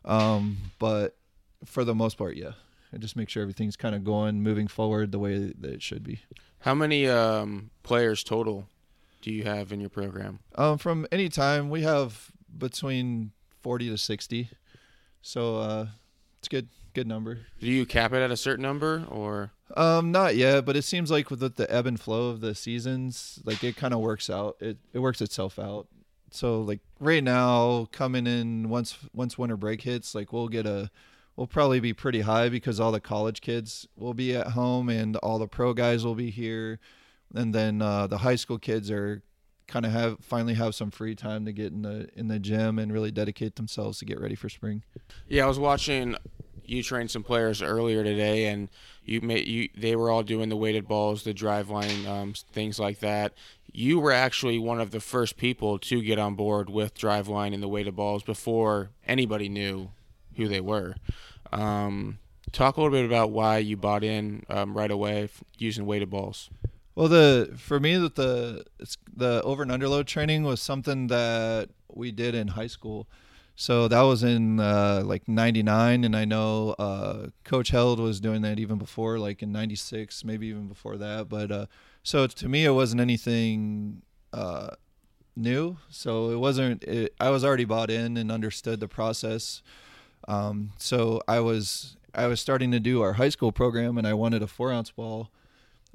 um, 0.04 0.56
but 0.78 1.16
for 1.64 1.84
the 1.84 1.94
most 1.94 2.16
part, 2.16 2.36
yeah. 2.36 2.52
I 2.92 2.98
just 2.98 3.16
make 3.16 3.28
sure 3.28 3.42
everything's 3.42 3.76
kind 3.76 3.94
of 3.94 4.04
going, 4.04 4.42
moving 4.42 4.68
forward 4.68 5.10
the 5.12 5.18
way 5.18 5.52
that 5.58 5.70
it 5.70 5.82
should 5.82 6.04
be. 6.04 6.20
How 6.60 6.74
many 6.74 7.08
um, 7.08 7.70
players 7.82 8.22
total 8.22 8.68
do 9.20 9.32
you 9.32 9.42
have 9.42 9.72
in 9.72 9.80
your 9.80 9.90
program? 9.90 10.38
Um, 10.54 10.78
from 10.78 11.06
any 11.10 11.28
time, 11.28 11.68
we 11.68 11.82
have 11.82 12.30
between 12.56 13.32
forty 13.60 13.90
to 13.90 13.98
sixty, 13.98 14.50
so 15.20 15.58
uh, 15.58 15.86
it's 16.38 16.48
good. 16.48 16.68
Good 16.96 17.06
number. 17.06 17.40
Do 17.60 17.66
you 17.66 17.84
cap 17.84 18.14
it 18.14 18.22
at 18.22 18.30
a 18.30 18.36
certain 18.38 18.62
number 18.62 19.04
or? 19.10 19.52
Um, 19.76 20.12
not 20.12 20.34
yet, 20.34 20.64
but 20.64 20.76
it 20.76 20.82
seems 20.82 21.10
like 21.10 21.28
with 21.30 21.40
the, 21.40 21.50
the 21.50 21.70
ebb 21.70 21.86
and 21.86 22.00
flow 22.00 22.30
of 22.30 22.40
the 22.40 22.54
seasons, 22.54 23.38
like 23.44 23.62
it 23.62 23.76
kind 23.76 23.92
of 23.92 24.00
works 24.00 24.30
out. 24.30 24.56
It 24.60 24.78
it 24.94 25.00
works 25.00 25.20
itself 25.20 25.58
out. 25.58 25.88
So 26.30 26.62
like 26.62 26.80
right 26.98 27.22
now, 27.22 27.88
coming 27.92 28.26
in 28.26 28.70
once 28.70 28.96
once 29.12 29.36
winter 29.36 29.58
break 29.58 29.82
hits, 29.82 30.14
like 30.14 30.32
we'll 30.32 30.48
get 30.48 30.66
a, 30.66 30.90
we'll 31.36 31.46
probably 31.46 31.80
be 31.80 31.92
pretty 31.92 32.22
high 32.22 32.48
because 32.48 32.80
all 32.80 32.92
the 32.92 33.00
college 33.00 33.42
kids 33.42 33.86
will 33.94 34.14
be 34.14 34.34
at 34.34 34.48
home 34.48 34.88
and 34.88 35.16
all 35.16 35.38
the 35.38 35.48
pro 35.48 35.74
guys 35.74 36.02
will 36.02 36.14
be 36.14 36.30
here, 36.30 36.78
and 37.34 37.54
then 37.54 37.82
uh, 37.82 38.06
the 38.06 38.18
high 38.18 38.36
school 38.36 38.58
kids 38.58 38.90
are 38.90 39.22
kind 39.66 39.84
of 39.84 39.92
have 39.92 40.18
finally 40.20 40.54
have 40.54 40.74
some 40.74 40.90
free 40.90 41.14
time 41.14 41.44
to 41.44 41.52
get 41.52 41.72
in 41.72 41.82
the 41.82 42.08
in 42.14 42.28
the 42.28 42.38
gym 42.38 42.78
and 42.78 42.92
really 42.92 43.10
dedicate 43.10 43.56
themselves 43.56 43.98
to 43.98 44.06
get 44.06 44.18
ready 44.18 44.34
for 44.34 44.48
spring. 44.48 44.82
Yeah, 45.28 45.44
I 45.44 45.48
was 45.48 45.58
watching 45.58 46.16
you 46.68 46.82
trained 46.82 47.10
some 47.10 47.22
players 47.22 47.62
earlier 47.62 48.02
today, 48.04 48.46
and 48.46 48.68
you 49.04 49.20
made 49.20 49.46
you 49.46 49.68
they 49.76 49.96
were 49.96 50.10
all 50.10 50.22
doing 50.22 50.48
the 50.48 50.56
weighted 50.56 50.86
balls, 50.88 51.22
the 51.22 51.34
Driveline, 51.34 52.06
um, 52.06 52.34
things 52.52 52.78
like 52.78 53.00
that. 53.00 53.32
You 53.72 53.98
were 53.98 54.12
actually 54.12 54.58
one 54.58 54.80
of 54.80 54.90
the 54.90 55.00
first 55.00 55.36
people 55.36 55.78
to 55.80 56.02
get 56.02 56.18
on 56.18 56.34
board 56.34 56.70
with 56.70 56.96
Driveline 56.96 57.52
and 57.52 57.62
the 57.62 57.68
weighted 57.68 57.94
balls 57.94 58.22
before 58.22 58.90
anybody 59.06 59.48
knew 59.48 59.90
who 60.36 60.48
they 60.48 60.60
were. 60.60 60.96
Um, 61.52 62.18
talk 62.52 62.76
a 62.76 62.80
little 62.80 62.96
bit 62.96 63.04
about 63.04 63.30
why 63.30 63.58
you 63.58 63.76
bought 63.76 64.02
in 64.02 64.44
um, 64.48 64.76
right 64.76 64.90
away 64.90 65.28
using 65.58 65.86
weighted 65.86 66.10
balls. 66.10 66.50
Well, 66.94 67.08
the 67.08 67.52
for 67.56 67.78
me 67.78 67.96
that 67.98 68.14
the 68.14 68.64
the 69.14 69.42
over 69.42 69.62
and 69.62 69.70
underload 69.70 70.06
training 70.06 70.44
was 70.44 70.62
something 70.62 71.08
that 71.08 71.68
we 71.92 72.10
did 72.10 72.34
in 72.34 72.48
high 72.48 72.66
school. 72.66 73.06
So 73.56 73.88
that 73.88 74.02
was 74.02 74.22
in 74.22 74.60
uh, 74.60 75.02
like 75.04 75.26
'99, 75.26 76.04
and 76.04 76.14
I 76.14 76.24
know 76.24 76.74
uh, 76.78 77.28
Coach 77.44 77.70
Held 77.70 77.98
was 77.98 78.20
doing 78.20 78.42
that 78.42 78.58
even 78.58 78.78
before, 78.78 79.18
like 79.18 79.42
in 79.42 79.50
'96, 79.50 80.24
maybe 80.24 80.48
even 80.48 80.68
before 80.68 80.96
that. 80.98 81.28
But 81.28 81.50
uh, 81.50 81.66
so 82.02 82.26
to 82.26 82.48
me, 82.48 82.64
it 82.64 82.72
wasn't 82.72 83.00
anything 83.00 84.02
uh, 84.32 84.70
new. 85.34 85.78
So 85.88 86.30
it 86.30 86.38
wasn't. 86.38 86.84
It, 86.84 87.14
I 87.18 87.30
was 87.30 87.44
already 87.44 87.64
bought 87.64 87.90
in 87.90 88.16
and 88.16 88.30
understood 88.30 88.78
the 88.80 88.88
process. 88.88 89.62
Um, 90.28 90.72
so 90.76 91.22
I 91.26 91.40
was 91.40 91.96
I 92.14 92.26
was 92.26 92.40
starting 92.40 92.70
to 92.72 92.80
do 92.80 93.00
our 93.00 93.14
high 93.14 93.30
school 93.30 93.52
program, 93.52 93.96
and 93.96 94.06
I 94.06 94.12
wanted 94.12 94.42
a 94.42 94.46
four 94.46 94.70
ounce 94.70 94.90
ball 94.90 95.30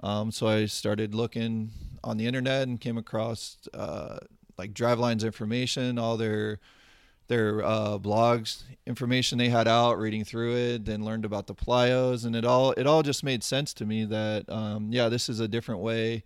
um, 0.03 0.31
so 0.31 0.47
I 0.47 0.65
started 0.65 1.13
looking 1.13 1.71
on 2.03 2.17
the 2.17 2.25
internet 2.25 2.67
and 2.67 2.79
came 2.79 2.97
across 2.97 3.57
uh, 3.73 4.17
like 4.57 4.73
Driveline's 4.73 5.23
information, 5.23 5.99
all 5.99 6.17
their 6.17 6.59
their 7.31 7.63
uh, 7.63 7.97
blogs 7.97 8.63
information 8.85 9.37
they 9.37 9.47
had 9.47 9.65
out, 9.65 9.97
reading 9.97 10.25
through 10.25 10.53
it, 10.53 10.83
then 10.83 11.05
learned 11.05 11.23
about 11.23 11.47
the 11.47 11.55
plyos, 11.55 12.25
and 12.25 12.35
it 12.35 12.43
all 12.43 12.73
it 12.73 12.85
all 12.85 13.01
just 13.03 13.23
made 13.23 13.41
sense 13.41 13.73
to 13.75 13.85
me 13.85 14.03
that 14.03 14.49
um, 14.49 14.89
yeah, 14.91 15.07
this 15.07 15.29
is 15.29 15.39
a 15.39 15.47
different 15.47 15.79
way 15.79 16.25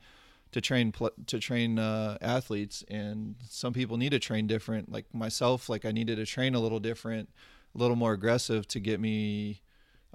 to 0.51 0.59
train 0.59 0.91
to 1.27 1.39
train 1.39 1.77
uh, 1.77 2.17
athletes, 2.21 2.83
and 2.89 3.35
some 3.47 3.71
people 3.71 3.97
need 3.97 4.09
to 4.09 4.19
train 4.19 4.47
different. 4.47 4.91
Like 4.91 5.05
myself, 5.13 5.69
like 5.69 5.85
I 5.85 5.91
needed 5.91 6.15
to 6.15 6.25
train 6.25 6.55
a 6.55 6.59
little 6.59 6.79
different, 6.79 7.29
a 7.75 7.77
little 7.77 7.95
more 7.95 8.13
aggressive 8.13 8.67
to 8.69 8.79
get 8.79 8.99
me 8.99 9.61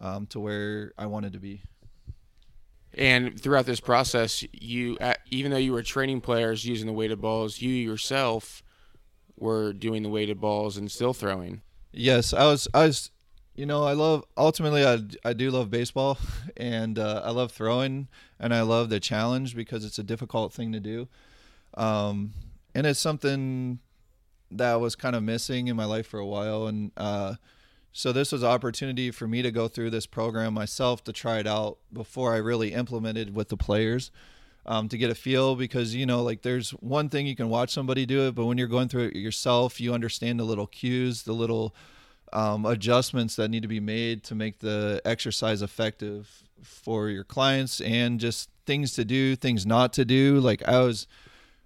um, 0.00 0.26
to 0.26 0.40
where 0.40 0.92
I 0.98 1.07
wanted 1.07 1.35
to 1.35 1.38
be. 1.38 1.62
And 2.94 3.40
throughout 3.40 3.66
this 3.66 3.79
process, 3.79 4.44
you 4.53 4.98
even 5.31 5.53
though 5.53 5.57
you 5.57 5.72
were 5.72 5.85
training 5.85 6.20
players 6.20 6.64
using 6.64 6.88
the 6.88 6.92
weighted 6.92 7.20
balls, 7.20 7.62
you 7.62 7.70
yourself 7.70 8.64
were 9.40 9.72
doing 9.72 10.03
the 10.03 10.09
weighted 10.09 10.40
balls 10.40 10.76
and 10.76 10.90
still 10.90 11.14
throwing. 11.14 11.62
Yes, 11.92 12.33
I 12.33 12.44
was. 12.44 12.68
I 12.72 12.87
was. 12.87 13.11
You 13.55 13.66
know, 13.66 13.85
I 13.85 13.92
love. 13.92 14.24
Ultimately, 14.37 14.85
I 14.85 14.98
I 15.24 15.33
do 15.33 15.50
love 15.50 15.70
baseball, 15.70 16.18
and 16.57 16.98
uh, 16.98 17.22
I 17.24 17.31
love 17.31 17.53
throwing, 17.53 18.09
and 18.38 18.55
I 18.55 18.62
love 18.62 18.90
the 18.90 19.00
challenge 19.00 19.57
because 19.57 19.85
it's 19.85 19.98
a 19.98 20.05
difficult 20.05 20.53
thing 20.53 20.72
to 20.72 20.81
do, 20.81 21.09
um, 21.74 22.33
and 22.74 22.87
it's 22.87 23.00
something 23.00 23.81
that 24.53 24.74
was 24.81 24.96
kind 24.96 25.16
of 25.16 25.22
missing 25.22 25.68
in 25.68 25.76
my 25.76 25.85
life 25.85 26.07
for 26.07 26.18
a 26.18 26.26
while, 26.26 26.66
and. 26.66 26.92
Uh, 26.96 27.35
so 27.92 28.12
this 28.12 28.31
was 28.31 28.44
an 28.44 28.48
opportunity 28.48 29.11
for 29.11 29.26
me 29.26 29.42
to 29.42 29.50
go 29.50 29.66
through 29.66 29.90
this 29.90 30.07
program 30.07 30.55
myself 30.55 31.03
to 31.05 31.12
try 31.12 31.38
it 31.38 31.46
out 31.48 31.79
before 31.92 32.33
I 32.33 32.37
really 32.37 32.72
implemented 32.72 33.35
with 33.35 33.48
the 33.48 33.57
players. 33.57 34.12
Um, 34.66 34.88
to 34.90 34.99
get 34.99 35.11
a 35.11 35.14
feel 35.14 35.57
because 35.57 35.94
you 35.94 36.05
know 36.05 36.23
like 36.23 36.42
there's 36.42 36.70
one 36.73 37.09
thing 37.09 37.27
you 37.27 37.35
can 37.35 37.49
watch 37.49 37.70
somebody 37.70 38.05
do 38.05 38.29
it 38.29 38.35
but 38.35 38.44
when 38.44 38.59
you're 38.59 38.68
going 38.68 38.88
through 38.88 39.07
it 39.07 39.16
yourself 39.16 39.81
you 39.81 39.94
understand 39.94 40.38
the 40.38 40.44
little 40.44 40.66
cues 40.66 41.23
the 41.23 41.33
little 41.33 41.75
um, 42.35 42.66
adjustments 42.66 43.37
that 43.37 43.49
need 43.49 43.62
to 43.62 43.68
be 43.68 43.81
made 43.81 44.23
to 44.25 44.35
make 44.35 44.59
the 44.59 45.01
exercise 45.07 45.62
effective 45.62 46.42
for 46.62 47.09
your 47.09 47.25
clients 47.25 47.81
and 47.81 48.20
just 48.20 48.51
things 48.66 48.92
to 48.92 49.05
do 49.05 49.35
things 49.35 49.64
not 49.64 49.94
to 49.94 50.05
do 50.05 50.38
like 50.40 50.62
i 50.68 50.79
was 50.81 51.07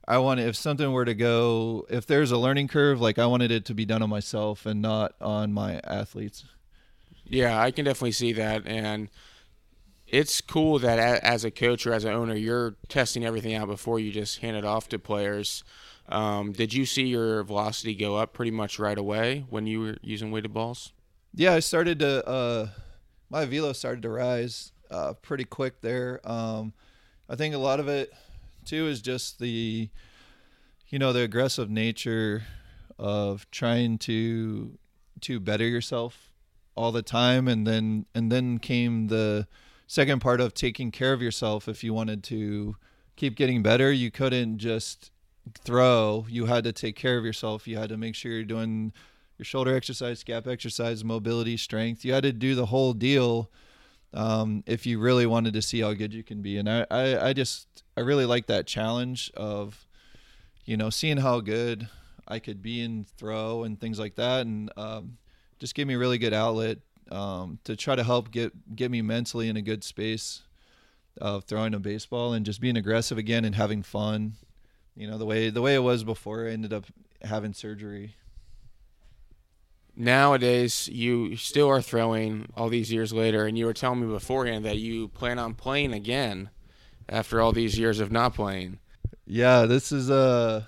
I 0.06 0.18
want 0.18 0.40
if 0.40 0.56
something 0.56 0.92
were 0.92 1.04
to 1.04 1.14
go 1.14 1.86
if 1.88 2.06
there's 2.06 2.30
a 2.30 2.36
learning 2.36 2.68
curve, 2.68 3.00
like 3.00 3.18
I 3.18 3.26
wanted 3.26 3.50
it 3.50 3.64
to 3.66 3.74
be 3.74 3.84
done 3.84 4.02
on 4.02 4.10
myself 4.10 4.66
and 4.66 4.82
not 4.82 5.14
on 5.20 5.52
my 5.52 5.80
athletes. 5.84 6.44
Yeah, 7.26 7.58
I 7.58 7.70
can 7.70 7.86
definitely 7.86 8.12
see 8.12 8.32
that, 8.34 8.66
and 8.66 9.08
it's 10.06 10.40
cool 10.40 10.78
that 10.80 10.98
as 10.98 11.44
a 11.44 11.50
coach 11.50 11.86
or 11.86 11.92
as 11.92 12.04
an 12.04 12.12
owner, 12.12 12.34
you're 12.34 12.76
testing 12.88 13.24
everything 13.24 13.54
out 13.54 13.68
before 13.68 13.98
you 13.98 14.12
just 14.12 14.38
hand 14.38 14.56
it 14.56 14.64
off 14.64 14.88
to 14.90 14.98
players. 14.98 15.64
Um, 16.08 16.52
did 16.52 16.74
you 16.74 16.84
see 16.84 17.04
your 17.04 17.42
velocity 17.44 17.94
go 17.94 18.16
up 18.16 18.32
pretty 18.32 18.50
much 18.50 18.78
right 18.78 18.98
away 18.98 19.46
when 19.48 19.66
you 19.66 19.80
were 19.80 19.96
using 20.02 20.30
weighted 20.30 20.52
balls? 20.52 20.92
Yeah, 21.34 21.54
I 21.54 21.60
started 21.60 21.98
to 22.00 22.26
uh, 22.28 22.68
my 23.30 23.46
velo 23.46 23.72
started 23.72 24.02
to 24.02 24.10
rise 24.10 24.72
uh, 24.90 25.14
pretty 25.14 25.44
quick 25.44 25.80
there. 25.80 26.20
Um, 26.24 26.72
I 27.28 27.36
think 27.36 27.54
a 27.54 27.58
lot 27.58 27.80
of 27.80 27.88
it 27.88 28.12
too 28.64 28.86
is 28.86 29.02
just 29.02 29.38
the, 29.38 29.88
you 30.88 30.98
know, 30.98 31.12
the 31.12 31.22
aggressive 31.22 31.70
nature 31.70 32.44
of 32.98 33.50
trying 33.50 33.98
to 33.98 34.78
to 35.22 35.40
better 35.40 35.66
yourself 35.66 36.30
all 36.76 36.92
the 36.92 37.02
time, 37.02 37.48
and 37.48 37.66
then 37.66 38.06
and 38.14 38.30
then 38.30 38.58
came 38.58 39.08
the 39.08 39.48
second 39.86 40.20
part 40.20 40.40
of 40.40 40.54
taking 40.54 40.90
care 40.90 41.12
of 41.12 41.22
yourself. 41.22 41.68
If 41.68 41.84
you 41.84 41.94
wanted 41.94 42.22
to 42.24 42.76
keep 43.16 43.36
getting 43.36 43.62
better, 43.62 43.92
you 43.92 44.10
couldn't 44.10 44.58
just 44.58 45.10
throw. 45.62 46.26
You 46.28 46.46
had 46.46 46.64
to 46.64 46.72
take 46.72 46.96
care 46.96 47.18
of 47.18 47.24
yourself. 47.24 47.68
You 47.68 47.76
had 47.76 47.90
to 47.90 47.96
make 47.96 48.14
sure 48.14 48.32
you're 48.32 48.44
doing 48.44 48.92
your 49.38 49.44
shoulder 49.44 49.74
exercise, 49.76 50.22
gap 50.24 50.46
exercise, 50.46 51.04
mobility, 51.04 51.56
strength. 51.56 52.04
You 52.04 52.12
had 52.12 52.22
to 52.22 52.32
do 52.32 52.54
the 52.54 52.66
whole 52.66 52.92
deal 52.92 53.50
um, 54.12 54.62
if 54.66 54.86
you 54.86 55.00
really 55.00 55.26
wanted 55.26 55.54
to 55.54 55.62
see 55.62 55.80
how 55.80 55.92
good 55.92 56.14
you 56.14 56.22
can 56.22 56.40
be. 56.40 56.56
And 56.56 56.70
I, 56.70 56.86
I, 56.90 57.28
I 57.28 57.32
just 57.32 57.82
I 57.96 58.00
really 58.00 58.26
like 58.26 58.46
that 58.46 58.66
challenge 58.66 59.30
of, 59.36 59.86
you 60.64 60.76
know, 60.76 60.88
seeing 60.88 61.18
how 61.18 61.40
good 61.40 61.88
I 62.26 62.38
could 62.38 62.62
be 62.62 62.80
in 62.80 63.04
throw 63.18 63.64
and 63.64 63.78
things 63.78 63.98
like 63.98 64.14
that, 64.14 64.46
and 64.46 64.70
um, 64.76 65.18
just 65.58 65.74
give 65.74 65.86
me 65.86 65.94
a 65.94 65.98
really 65.98 66.18
good 66.18 66.32
outlet 66.32 66.78
um, 67.10 67.58
to 67.64 67.76
try 67.76 67.96
to 67.96 68.04
help 68.04 68.30
get 68.30 68.76
get 68.76 68.90
me 68.90 69.02
mentally 69.02 69.48
in 69.48 69.56
a 69.56 69.62
good 69.62 69.84
space 69.84 70.42
of 71.20 71.44
throwing 71.44 71.74
a 71.74 71.78
baseball 71.78 72.32
and 72.32 72.44
just 72.44 72.60
being 72.60 72.76
aggressive 72.76 73.18
again 73.18 73.44
and 73.44 73.54
having 73.54 73.82
fun. 73.82 74.34
You 74.96 75.08
know, 75.08 75.18
the 75.18 75.26
way 75.26 75.50
the 75.50 75.62
way 75.62 75.74
it 75.74 75.82
was 75.82 76.04
before 76.04 76.48
I 76.48 76.52
ended 76.52 76.72
up 76.72 76.86
having 77.22 77.52
surgery 77.52 78.14
nowadays 79.96 80.88
you 80.88 81.36
still 81.36 81.68
are 81.68 81.82
throwing 81.82 82.48
all 82.56 82.68
these 82.68 82.92
years 82.92 83.12
later 83.12 83.46
and 83.46 83.56
you 83.56 83.64
were 83.64 83.72
telling 83.72 84.00
me 84.00 84.06
beforehand 84.06 84.64
that 84.64 84.78
you 84.78 85.08
plan 85.08 85.38
on 85.38 85.54
playing 85.54 85.92
again 85.92 86.50
after 87.08 87.40
all 87.40 87.52
these 87.52 87.78
years 87.78 88.00
of 88.00 88.10
not 88.10 88.34
playing 88.34 88.78
yeah 89.24 89.66
this 89.66 89.92
is 89.92 90.10
uh 90.10 90.64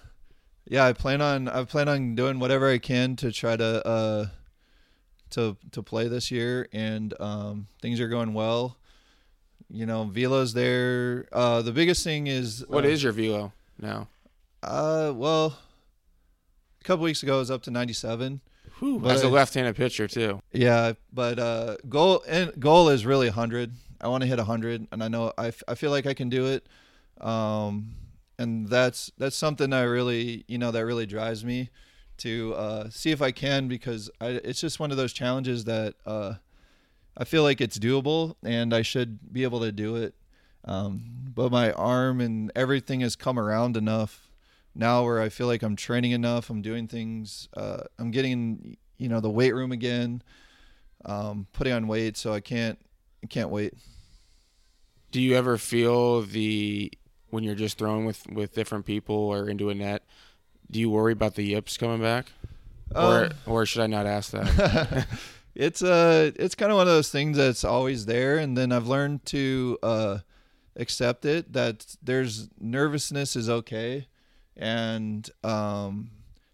yeah 0.67 0.85
i 0.85 0.93
plan 0.93 1.21
on 1.21 1.49
i 1.49 1.65
plan 1.65 1.89
on 1.89 2.15
doing 2.15 2.39
whatever 2.39 2.71
i 2.71 2.79
can 2.79 3.17
to 3.17 3.33
try 3.33 3.57
to 3.57 3.87
uh 3.87 4.27
to 5.31 5.57
to 5.73 5.83
play 5.83 6.09
this 6.09 6.31
year 6.31 6.69
and 6.73 7.15
um 7.21 7.67
things 7.83 8.01
are 8.01 8.09
going 8.09 8.33
well 8.35 8.77
you 9.69 9.85
know 9.87 10.05
velo's 10.05 10.55
there 10.55 11.27
uh 11.33 11.61
the 11.63 11.73
biggest 11.73 12.05
thing 12.05 12.27
is 12.27 12.65
what 12.69 12.85
uh, 12.85 12.89
is 12.89 13.03
your 13.03 13.13
velo 13.13 13.53
now 13.81 14.09
uh 14.63 15.13
well 15.15 15.59
a 16.81 16.85
couple 16.85 17.05
weeks 17.05 17.23
ago 17.23 17.37
it 17.37 17.39
was 17.41 17.51
up 17.51 17.63
to 17.63 17.71
97 17.71 18.41
Whew, 18.79 19.09
as 19.09 19.23
a 19.23 19.29
left-handed 19.29 19.75
pitcher 19.75 20.07
too. 20.07 20.43
Yeah, 20.53 20.93
but 21.11 21.39
uh, 21.39 21.77
goal 21.89 22.23
and 22.29 22.53
goal 22.61 22.91
is 22.91 23.07
really 23.07 23.31
hundred. 23.31 23.73
I 24.03 24.09
want 24.09 24.23
to 24.23 24.27
hit 24.27 24.39
hundred, 24.39 24.87
and 24.93 25.03
I 25.03 25.09
know 25.09 25.33
I, 25.39 25.47
f- 25.47 25.63
I 25.67 25.75
feel 25.77 25.91
like 25.91 26.05
I 26.05 26.13
can 26.13 26.29
do 26.29 26.45
it. 26.45 26.67
Um, 27.19 27.95
and 28.39 28.69
that's 28.69 29.11
that's 29.17 29.35
something 29.35 29.73
I 29.73 29.85
really 29.85 30.45
you 30.47 30.59
know 30.59 30.73
that 30.73 30.85
really 30.85 31.07
drives 31.07 31.43
me 31.43 31.71
to 32.19 32.55
uh, 32.55 32.91
see 32.91 33.11
if 33.11 33.23
I 33.23 33.31
can 33.33 33.69
because 33.69 34.11
I, 34.21 34.29
it's 34.45 34.61
just 34.61 34.81
one 34.81 34.91
of 34.91 34.97
those 34.97 35.13
challenges 35.13 35.65
that 35.65 35.95
uh, 36.07 36.35
I 37.17 37.25
feel 37.25 37.43
like 37.43 37.61
it's 37.61 37.79
doable 37.79 38.37
and 38.45 38.75
I 38.75 38.83
should 38.83 39.33
be 39.33 39.43
able 39.45 39.61
to 39.61 39.73
do 39.73 39.97
it. 39.97 40.15
Um, 40.65 41.31
but 41.35 41.53
my 41.53 41.73
arm 41.73 42.21
and 42.21 42.51
everything 42.57 43.01
has 43.01 43.17
come 43.17 43.39
around 43.39 43.77
enough 43.77 44.29
now 44.75 45.05
where 45.05 45.21
I 45.21 45.29
feel 45.29 45.47
like 45.47 45.63
I'm 45.63 45.77
training 45.77 46.13
enough. 46.13 46.51
I'm 46.51 46.63
doing 46.63 46.89
things. 46.89 47.49
Uh, 47.57 47.83
I'm 47.99 48.11
getting 48.11 48.77
you 48.99 49.09
know 49.09 49.21
the 49.21 49.31
weight 49.31 49.55
room 49.55 49.73
again. 49.73 50.23
um, 51.05 51.47
putting 51.53 51.73
on 51.73 51.87
weight. 51.89 52.17
So 52.17 52.33
I 52.33 52.41
can't 52.41 52.79
I 53.23 53.27
can't 53.27 53.51
wait. 53.51 53.75
Do 55.11 55.21
you 55.21 55.37
ever 55.37 55.59
feel 55.59 56.23
the 56.23 56.93
when 57.31 57.45
you're 57.45 57.55
just 57.55 57.79
throwing 57.79 58.05
with 58.07 58.27
with 58.31 58.55
different 58.55 58.87
people 58.87 59.17
or 59.17 59.49
into 59.49 59.71
a 59.71 59.75
net? 59.75 60.05
Do 60.71 60.81
you 60.81 60.91
worry 60.91 61.13
about 61.13 61.35
the 61.35 61.45
yips 61.45 61.77
coming 61.77 62.01
back, 62.01 62.33
or 62.95 63.25
Um, 63.25 63.31
or 63.47 63.67
should 63.67 63.83
I 63.83 63.87
not 63.87 64.07
ask 64.07 64.31
that? 64.33 65.07
it's 65.55 65.83
uh 65.83 66.31
it's 66.37 66.55
kind 66.55 66.71
of 66.71 66.77
one 66.77 66.87
of 66.87 66.93
those 66.93 67.11
things 67.11 67.37
that's 67.37 67.65
always 67.65 68.05
there 68.05 68.37
and 68.37 68.59
then 68.59 68.71
i've 68.71 68.87
learned 68.87 69.25
to 69.25 69.79
uh 69.83 70.19
accept 70.77 71.25
it 71.25 71.51
that 71.55 71.97
there's 72.03 72.51
nervousness 72.61 73.35
is 73.37 73.49
okay 73.49 74.07
and 74.55 75.31
um 75.43 76.11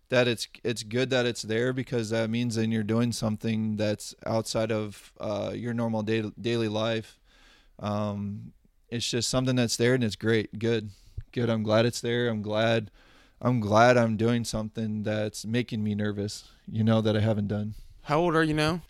that 0.08 0.28
it's 0.28 0.46
it's 0.62 0.84
good 0.84 1.10
that 1.10 1.26
it's 1.26 1.42
there 1.42 1.72
because 1.72 2.10
that 2.10 2.30
means 2.30 2.54
then 2.54 2.70
you're 2.70 2.84
doing 2.84 3.10
something 3.10 3.76
that's 3.76 4.14
outside 4.24 4.70
of 4.70 5.12
uh 5.18 5.50
your 5.54 5.74
normal 5.74 6.02
day, 6.02 6.22
daily 6.40 6.68
life. 6.68 7.18
Um 7.80 8.52
it's 8.88 9.08
just 9.10 9.30
something 9.30 9.56
that's 9.56 9.76
there 9.76 9.94
and 9.94 10.04
it's 10.04 10.16
great 10.16 10.58
good. 10.58 10.90
Good 11.32 11.48
i'm 11.50 11.62
glad 11.62 11.86
it's 11.86 12.00
there. 12.02 12.28
I'm 12.28 12.42
glad 12.42 12.90
i'm 13.42 13.60
glad 13.60 13.96
i'm 13.98 14.16
doing 14.16 14.44
something 14.44 15.02
that's 15.02 15.44
making 15.44 15.84
me 15.84 15.94
nervous 15.94 16.44
you 16.70 16.82
know 16.82 17.00
that 17.02 17.16
i 17.16 17.20
haven't 17.20 17.48
done 17.48 17.74
How 18.02 18.18
old 18.18 18.34
are 18.34 18.42
you 18.42 18.54
now? 18.54 18.80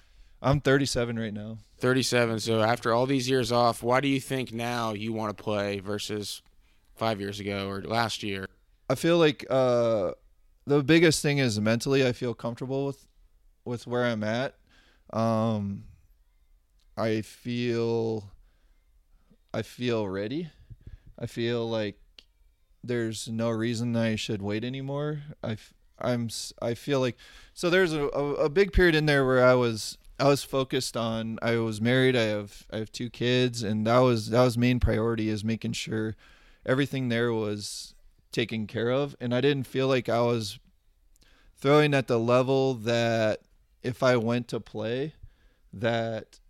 I'm 0.40 0.60
37 0.60 1.18
right 1.18 1.34
now. 1.34 1.58
37. 1.78 2.40
So 2.40 2.62
after 2.62 2.92
all 2.92 3.06
these 3.06 3.28
years 3.28 3.52
off, 3.52 3.82
why 3.82 4.00
do 4.00 4.08
you 4.08 4.18
think 4.20 4.52
now 4.52 4.92
you 4.92 5.12
want 5.12 5.36
to 5.36 5.40
play 5.42 5.78
versus 5.80 6.42
five 6.96 7.20
years 7.20 7.38
ago 7.38 7.68
or 7.68 7.82
last 7.82 8.22
year? 8.22 8.48
I 8.90 8.96
feel 8.96 9.18
like 9.18 9.44
uh, 9.50 10.12
the 10.66 10.82
biggest 10.82 11.22
thing 11.22 11.38
is 11.38 11.60
mentally. 11.60 12.04
I 12.04 12.12
feel 12.12 12.34
comfortable 12.34 12.86
with 12.86 13.06
with 13.64 13.86
where 13.86 14.04
I'm 14.04 14.24
at. 14.24 14.54
Um, 15.12 15.84
I 16.96 17.20
feel 17.20 18.30
I 19.54 19.62
feel 19.62 20.08
ready. 20.08 20.50
I 21.18 21.26
feel 21.26 21.68
like 21.68 21.96
there's 22.85 23.29
no 23.29 23.51
reason 23.51 23.97
I 23.97 24.16
should 24.16 24.42
wait 24.42 24.64
anymore. 24.64 25.23
I 25.42 25.57
I'm 26.01 26.29
I 26.61 26.75
feel 26.75 27.01
like 27.01 27.16
so 27.55 27.71
there's 27.71 27.92
a, 27.92 28.09
a, 28.09 28.35
a 28.35 28.49
big 28.49 28.73
period 28.73 28.95
in 28.95 29.07
there 29.07 29.25
where 29.25 29.45
I 29.45 29.55
was 29.55 29.99
I 30.18 30.29
was 30.29 30.42
focused 30.42 30.97
on 30.97 31.38
I 31.42 31.57
was 31.57 31.81
married 31.81 32.16
I 32.16 32.25
have 32.25 32.66
I 32.73 32.79
have 32.79 32.92
two 32.92 33.11
kids 33.11 33.62
and 33.62 33.87
that 33.87 33.99
was 33.99 34.31
that 34.31 34.42
was 34.42 34.59
main 34.59 34.81
priority 34.81 35.29
is 35.29 35.45
making 35.45 35.73
sure 35.73 36.16
everything 36.66 37.09
there 37.09 37.33
was 37.33 37.95
taken 38.33 38.66
care 38.66 38.90
of 38.90 39.14
and 39.21 39.35
I 39.35 39.40
didn't 39.40 39.66
feel 39.66 39.88
like 39.88 40.09
I 40.09 40.21
was 40.23 40.59
throwing 41.57 41.95
at 41.95 42.09
the 42.09 42.18
level 42.18 42.75
that 42.75 43.40
if 43.83 44.03
I 44.03 44.16
went 44.16 44.49
to 44.49 44.61
play 44.61 45.14
that 45.73 46.40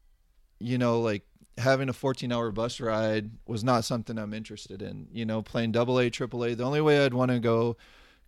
you 0.59 0.79
know 0.79 1.01
like 1.01 1.25
having 1.59 1.89
a 1.89 1.93
14 1.93 2.33
hour 2.33 2.51
bus 2.51 2.81
ride 2.81 3.31
was 3.47 3.63
not 3.63 3.85
something 3.85 4.19
I'm 4.19 4.35
interested 4.35 4.83
in. 4.83 5.09
You 5.13 5.25
know 5.25 5.43
playing 5.43 5.73
double 5.73 5.99
A 5.99 6.11
triple 6.11 6.45
A 6.45 6.55
the 6.55 6.65
only 6.65 6.81
way 6.81 7.05
I'd 7.05 7.15
want 7.15 7.31
to 7.31 7.41
go 7.41 7.77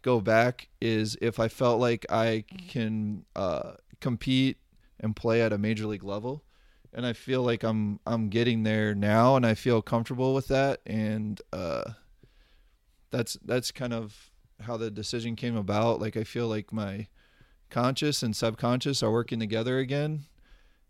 go 0.02 0.20
back 0.20 0.68
is 0.80 1.16
if 1.22 1.40
I 1.40 1.48
felt 1.48 1.80
like 1.80 2.04
I 2.10 2.44
can 2.68 3.24
uh, 3.34 3.72
compete 4.00 4.58
and 5.00 5.16
play 5.16 5.42
at 5.42 5.52
a 5.52 5.58
major 5.58 5.86
league 5.86 6.04
level. 6.04 6.44
And 6.92 7.04
I 7.04 7.12
feel 7.12 7.42
like 7.42 7.64
I'm 7.64 7.98
I'm 8.06 8.28
getting 8.28 8.62
there 8.62 8.94
now 8.94 9.34
and 9.34 9.44
I 9.44 9.54
feel 9.54 9.82
comfortable 9.82 10.32
with 10.32 10.46
that. 10.48 10.80
And 10.86 11.40
uh, 11.52 11.82
that's 13.10 13.36
that's 13.44 13.72
kind 13.72 13.92
of 13.92 14.30
how 14.60 14.76
the 14.76 14.90
decision 14.90 15.34
came 15.34 15.56
about. 15.56 16.00
Like 16.00 16.16
I 16.16 16.22
feel 16.22 16.46
like 16.46 16.72
my 16.72 17.08
conscious 17.68 18.22
and 18.22 18.36
subconscious 18.36 19.02
are 19.02 19.10
working 19.10 19.40
together 19.40 19.78
again. 19.78 20.26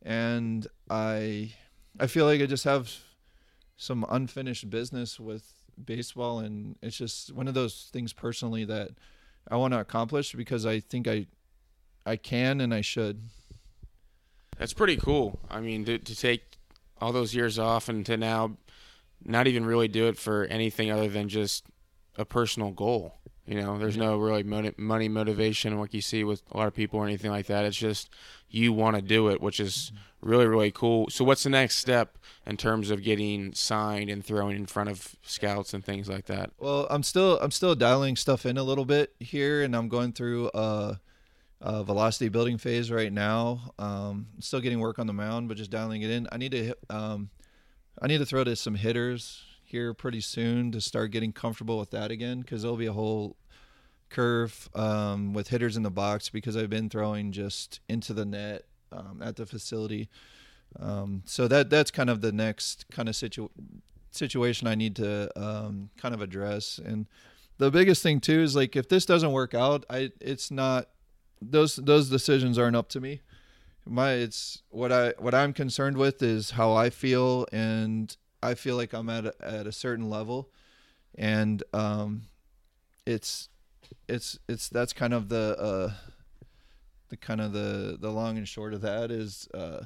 And 0.03 0.67
I 0.91 1.55
I 1.99 2.07
feel 2.07 2.27
like 2.27 2.41
I 2.41 2.47
just 2.47 2.65
have 2.65 2.93
some 3.77 4.05
unfinished 4.09 4.71
business 4.71 5.19
with 5.19 5.53
baseball 5.83 6.39
and 6.39 6.77
it's 6.83 6.97
just 6.97 7.33
one 7.33 7.49
of 7.49 7.55
those 7.55 7.89
things 7.93 8.13
personally 8.13 8.65
that 8.65 8.91
I 9.49 9.57
want 9.57 9.75
to 9.75 9.81
accomplish 9.81 10.35
because 10.35 10.65
I 10.65 10.81
think 10.81 11.09
I 11.09 11.27
I 12.07 12.17
can 12.17 12.61
and 12.61 12.75
I 12.75 12.83
should. 12.83 13.23
That's 14.59 14.73
pretty 14.73 14.97
cool. 14.97 15.39
I 15.51 15.61
mean, 15.61 15.85
to, 15.87 15.99
to 15.99 16.17
take 16.17 16.59
all 17.01 17.13
those 17.13 17.35
years 17.35 17.59
off 17.59 17.89
and 17.89 18.05
to 18.07 18.17
now 18.17 18.57
not 19.25 19.47
even 19.47 19.65
really 19.65 19.89
do 19.89 20.07
it 20.07 20.19
for 20.19 20.45
anything 20.45 20.91
other 20.91 21.09
than 21.09 21.29
just 21.29 21.65
a 22.17 22.25
personal 22.25 22.71
goal. 22.71 23.15
You 23.47 23.61
know, 23.61 23.79
there's 23.79 23.97
no 23.97 24.17
really 24.17 24.43
money, 24.43 25.09
motivation 25.09 25.79
like 25.79 25.93
you 25.93 26.01
see 26.01 26.25
with 26.25 26.43
a 26.51 26.57
lot 26.57 26.67
of 26.67 26.75
people 26.75 26.99
or 26.99 27.05
anything 27.05 27.31
like 27.31 27.47
that. 27.47 27.67
It's 27.67 27.77
just 27.77 28.09
you 28.49 28.73
want 28.73 28.97
to 28.97 29.03
do 29.03 29.29
it, 29.29 29.43
which 29.43 29.61
is 29.61 29.93
really, 30.23 30.47
really 30.47 30.71
cool. 30.71 31.11
So, 31.11 31.25
what's 31.25 31.43
the 31.43 31.51
next 31.51 31.77
step 31.77 32.17
in 32.47 32.57
terms 32.57 32.91
of 32.91 33.03
getting 33.03 33.53
signed 33.53 34.09
and 34.09 34.25
throwing 34.25 34.57
in 34.57 34.65
front 34.65 34.89
of 34.89 35.17
scouts 35.23 35.75
and 35.75 35.85
things 35.85 36.09
like 36.09 36.25
that? 36.27 36.53
Well, 36.59 36.87
I'm 36.89 37.03
still 37.03 37.39
I'm 37.41 37.51
still 37.51 37.75
dialing 37.75 38.17
stuff 38.17 38.47
in 38.47 38.57
a 38.57 38.63
little 38.63 38.87
bit 38.87 39.13
here, 39.21 39.63
and 39.63 39.77
I'm 39.77 39.89
going 39.89 40.13
through 40.13 40.51
a, 40.55 40.99
a 41.61 41.85
velocity 41.85 42.31
building 42.31 42.57
phase 42.57 42.91
right 42.91 43.13
now. 43.13 43.75
Um, 43.79 44.29
still 44.39 44.61
getting 44.61 44.81
work 44.81 44.99
on 44.99 45.07
the 45.07 45.13
mound, 45.13 45.49
but 45.49 45.59
just 45.59 45.71
dialing 45.71 46.01
it 46.01 46.11
in. 46.11 46.27
I 46.33 46.39
need 46.39 46.53
to 46.53 46.65
hit- 46.65 46.85
um, 46.89 47.29
I 48.01 48.07
need 48.07 48.19
to 48.19 48.27
throw 48.27 48.43
to 48.43 48.57
some 48.57 48.75
hitters 48.75 49.43
here 49.75 49.93
pretty 49.93 50.21
soon 50.21 50.71
to 50.71 50.81
start 50.81 51.11
getting 51.11 51.33
comfortable 51.33 51.81
with 51.81 51.91
that 51.91 52.13
again 52.13 52.41
because 52.41 52.63
there'll 52.63 52.77
be 52.77 52.87
a 52.87 52.93
whole 52.93 53.37
curve 54.09 54.69
um, 54.73 55.33
with 55.33 55.49
hitters 55.49 55.77
in 55.77 55.83
the 55.83 55.91
box 55.91 56.29
because 56.29 56.57
I've 56.57 56.71
been 56.71 56.89
throwing 56.89 57.33
just 57.33 57.81
into 57.89 58.13
the 58.13 58.25
net 58.25 58.67
um, 58.93 59.21
at 59.21 59.35
the 59.35 59.47
facility. 59.47 60.09
Um, 60.79 61.25
so 61.25 61.49
that 61.49 61.71
that's 61.71 61.91
kind 61.91 62.09
of 62.09 62.21
the 62.21 62.31
next 62.31 62.87
kind 62.93 63.09
of 63.09 63.17
situ- 63.17 63.51
situation 64.13 64.69
I 64.69 64.77
need 64.77 64.95
to 64.95 65.29
um, 65.37 65.91
kind 65.97 66.15
of 66.15 66.23
address. 66.23 66.79
And 66.79 67.09
the 67.59 67.73
biggest 67.73 68.01
thing 68.01 68.21
too 68.21 68.43
is 68.43 68.55
like 68.55 68.77
if 68.77 68.89
this 68.89 69.05
doesn't 69.05 69.33
work 69.33 69.55
out, 69.55 69.85
I 69.91 70.13
it's 70.21 70.53
not 70.53 70.89
those 71.43 71.75
those 71.75 72.09
decisions 72.09 72.59
aren't 72.59 72.77
up 72.77 72.89
to 72.91 73.01
me. 73.01 73.23
My 73.85 74.13
it's 74.13 74.63
what 74.71 74.93
I 74.93 75.15
what 75.19 75.35
I'm 75.35 75.53
concerned 75.53 75.97
with 75.97 76.23
is 76.23 76.53
how 76.53 76.75
I 76.75 76.91
feel, 76.91 77.49
and 77.51 78.17
I 78.45 78.55
feel 78.55 78.77
like 78.77 78.93
I'm 78.93 79.09
at 79.09 79.27
a, 79.27 79.35
at 79.41 79.67
a 79.67 79.73
certain 79.73 80.11
level, 80.11 80.51
and 81.17 81.63
um, 81.73 82.23
it's 83.07 83.49
it's 84.09 84.39
it's 84.49 84.69
that's 84.69 84.93
kind 84.93 85.15
of 85.15 85.29
the 85.29 85.57
uh, 85.59 85.93
the 87.09 87.17
kind 87.17 87.41
of 87.41 87.53
the 87.53 87.97
the 88.01 88.11
long 88.11 88.37
and 88.37 88.47
short 88.47 88.75
of 88.75 88.83
that 88.83 89.11
is 89.11 89.49
uh, 89.55 89.85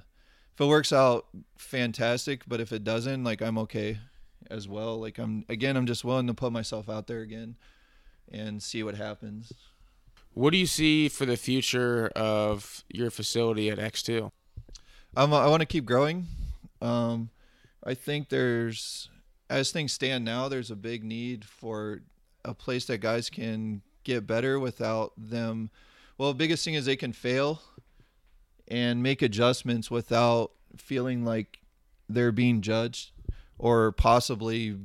if 0.55 0.61
it 0.61 0.67
works 0.67 0.93
out 0.93 1.27
fantastic. 1.57 2.43
But 2.49 2.61
if 2.61 2.73
it 2.73 2.85
doesn't 2.85 3.25
like 3.25 3.41
i'm 3.41 3.59
okay 3.59 3.99
as 4.51 4.67
well. 4.69 5.01
Like 5.01 5.19
i'm 5.19 5.45
again 5.49 5.77
i'm 5.77 5.87
just 5.87 6.05
willing 6.05 6.27
to 6.27 6.35
put 6.35 6.53
myself 6.53 6.89
out 6.89 7.07
there 7.07 7.21
again 7.21 7.57
and 8.31 8.63
see 8.63 8.83
what 8.83 8.97
happens. 8.97 9.53
What 10.35 10.51
do 10.51 10.59
you 10.59 10.67
see 10.67 11.09
for 11.09 11.27
the 11.27 11.37
future 11.37 12.09
of 12.15 12.85
your 12.89 13.11
facility 13.11 13.71
at 13.71 13.79
X2? 13.79 14.31
I'm, 15.17 15.33
i 15.33 15.47
want 15.49 15.61
to 15.61 15.67
keep 15.67 15.85
growing. 15.85 16.27
Um, 16.81 17.31
i 17.85 17.95
think 17.95 18.29
there's 18.29 19.09
as 19.51 19.71
things 19.71 19.93
stand 19.93 20.25
now 20.25 20.49
there's 20.49 20.71
a 20.71 20.77
big 20.77 21.05
need 21.05 21.45
for 21.45 22.03
a 22.45 22.55
place 22.55 22.87
that 22.87 22.99
guys 22.99 23.31
can 23.31 23.83
get 24.05 24.27
better 24.27 24.59
without 24.59 25.13
them. 25.17 25.71
Well 26.17 26.31
the 26.31 26.39
biggest 26.39 26.65
thing 26.65 26.75
is 26.75 26.87
they 26.87 26.97
can 26.97 27.13
fail 27.13 27.63
and 28.67 29.03
make 29.03 29.23
adjustments 29.23 29.91
without 29.91 30.53
feeling 30.77 31.25
like 31.25 31.61
they're 32.09 32.33
being 32.33 32.61
judged 32.61 33.13
or 33.59 33.93
possibly 33.93 34.77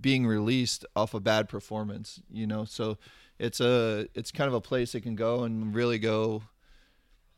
being 0.00 0.26
released 0.26 0.84
off 0.96 1.14
a 1.14 1.20
bad 1.20 1.48
performance 1.48 2.20
you 2.30 2.46
know? 2.46 2.64
So 2.64 2.98
it's 3.38 3.60
a 3.60 4.08
it's 4.14 4.32
kind 4.32 4.48
of 4.48 4.54
a 4.54 4.60
place 4.60 4.92
they 4.92 5.00
can 5.00 5.16
go 5.16 5.44
and 5.44 5.74
really 5.74 5.98
go 5.98 6.42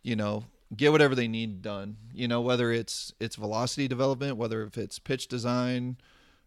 you 0.03 0.17
know 0.17 0.45
get 0.77 0.93
whatever 0.93 1.15
they 1.15 1.29
need 1.29 1.63
done 1.63 1.97
you 2.13 2.27
know 2.27 2.41
whether 2.41 2.73
it's 2.73 3.13
it's 3.21 3.37
velocity 3.37 3.87
development 3.87 4.37
whether 4.37 4.63
if 4.63 4.77
it's 4.77 4.99
pitch 4.99 5.29
design 5.29 5.97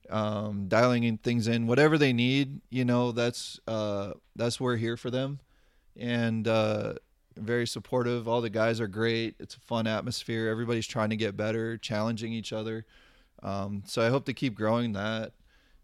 um, 0.10 0.68
dialing 0.68 1.04
in 1.04 1.18
things 1.18 1.48
in 1.48 1.68
whatever 1.68 1.98
they 1.98 2.14
need 2.14 2.62
you 2.70 2.86
know 2.86 3.12
that's 3.12 3.60
uh, 3.68 4.13
that's 4.38 4.60
we're 4.60 4.78
here 4.78 4.96
for 4.96 5.10
them. 5.10 5.40
And 6.00 6.48
uh, 6.48 6.94
very 7.36 7.68
supportive. 7.68 8.28
All 8.28 8.42
the 8.42 8.50
guys 8.50 8.80
are 8.80 8.88
great. 8.88 9.36
It's 9.40 9.56
a 9.56 9.60
fun 9.60 9.88
atmosphere. 9.88 10.48
Everybody's 10.48 10.88
trying 10.88 11.10
to 11.10 11.15
get 11.15 11.36
better 11.36 11.78
challenging 11.78 12.32
each 12.34 12.54
other. 12.54 12.86
Um, 13.44 13.84
so 13.86 14.02
i 14.02 14.10
hope 14.10 14.26
to 14.26 14.34
keep 14.34 14.56
growing 14.56 14.94
that 14.94 15.34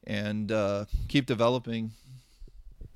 and 0.05 0.51
uh, 0.51 0.85
keep 1.07 1.25
developing. 1.25 1.91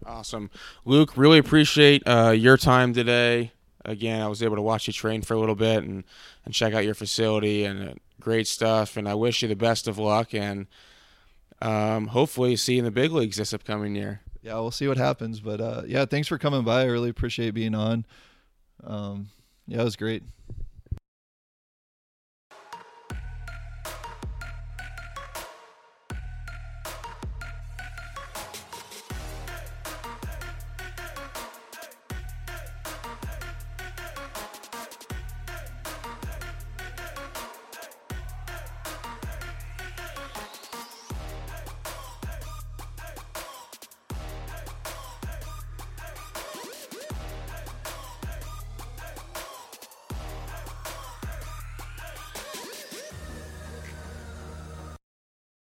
Awesome. 0.06 0.50
Luke, 0.86 1.18
really 1.18 1.38
appreciate 1.38 2.02
uh, 2.08 2.32
your 2.32 2.58
time 2.58 2.94
today. 2.94 3.52
Again, 3.88 4.22
I 4.22 4.28
was 4.28 4.44
able 4.44 4.58
to 4.58 4.62
watch 4.62 4.86
you 4.86 4.94
train 4.94 5.24
for 5.24 5.34
a 5.34 5.40
little 5.40 5.56
bit 5.56 5.84
and, 5.84 6.04
and 6.46 6.54
check 6.54 6.74
out 6.74 6.86
your 6.86 6.94
facility 6.94 7.64
and 7.64 7.90
uh, 7.90 7.94
great 8.20 8.46
stuff. 8.48 8.98
And 8.98 9.08
I 9.10 9.16
wish 9.16 9.42
you 9.42 9.48
the 9.48 9.56
best 9.56 9.88
of 9.88 9.98
luck 9.98 10.34
and 10.34 10.68
um, 11.62 12.08
hopefully 12.08 12.56
see 12.56 12.74
you 12.74 12.80
in 12.80 12.86
the 12.86 12.92
big 12.92 13.12
leagues 13.12 13.38
this 13.38 13.54
upcoming 13.54 13.96
year. 13.96 14.22
yeah 14.44 14.54
we'll 14.56 14.70
see 14.72 14.88
what 14.88 14.98
happens 14.98 15.40
but 15.40 15.60
uh, 15.60 15.82
yeah 15.88 16.06
thanks 16.06 16.28
for 16.28 16.38
coming 16.38 16.64
by 16.64 16.82
i 16.82 16.86
really 16.86 17.10
appreciate 17.10 17.52
being 17.56 17.74
on 17.74 18.06
um, 18.84 19.30
yeah 19.66 19.82
it 19.82 19.84
was 19.84 19.96
great 19.96 20.22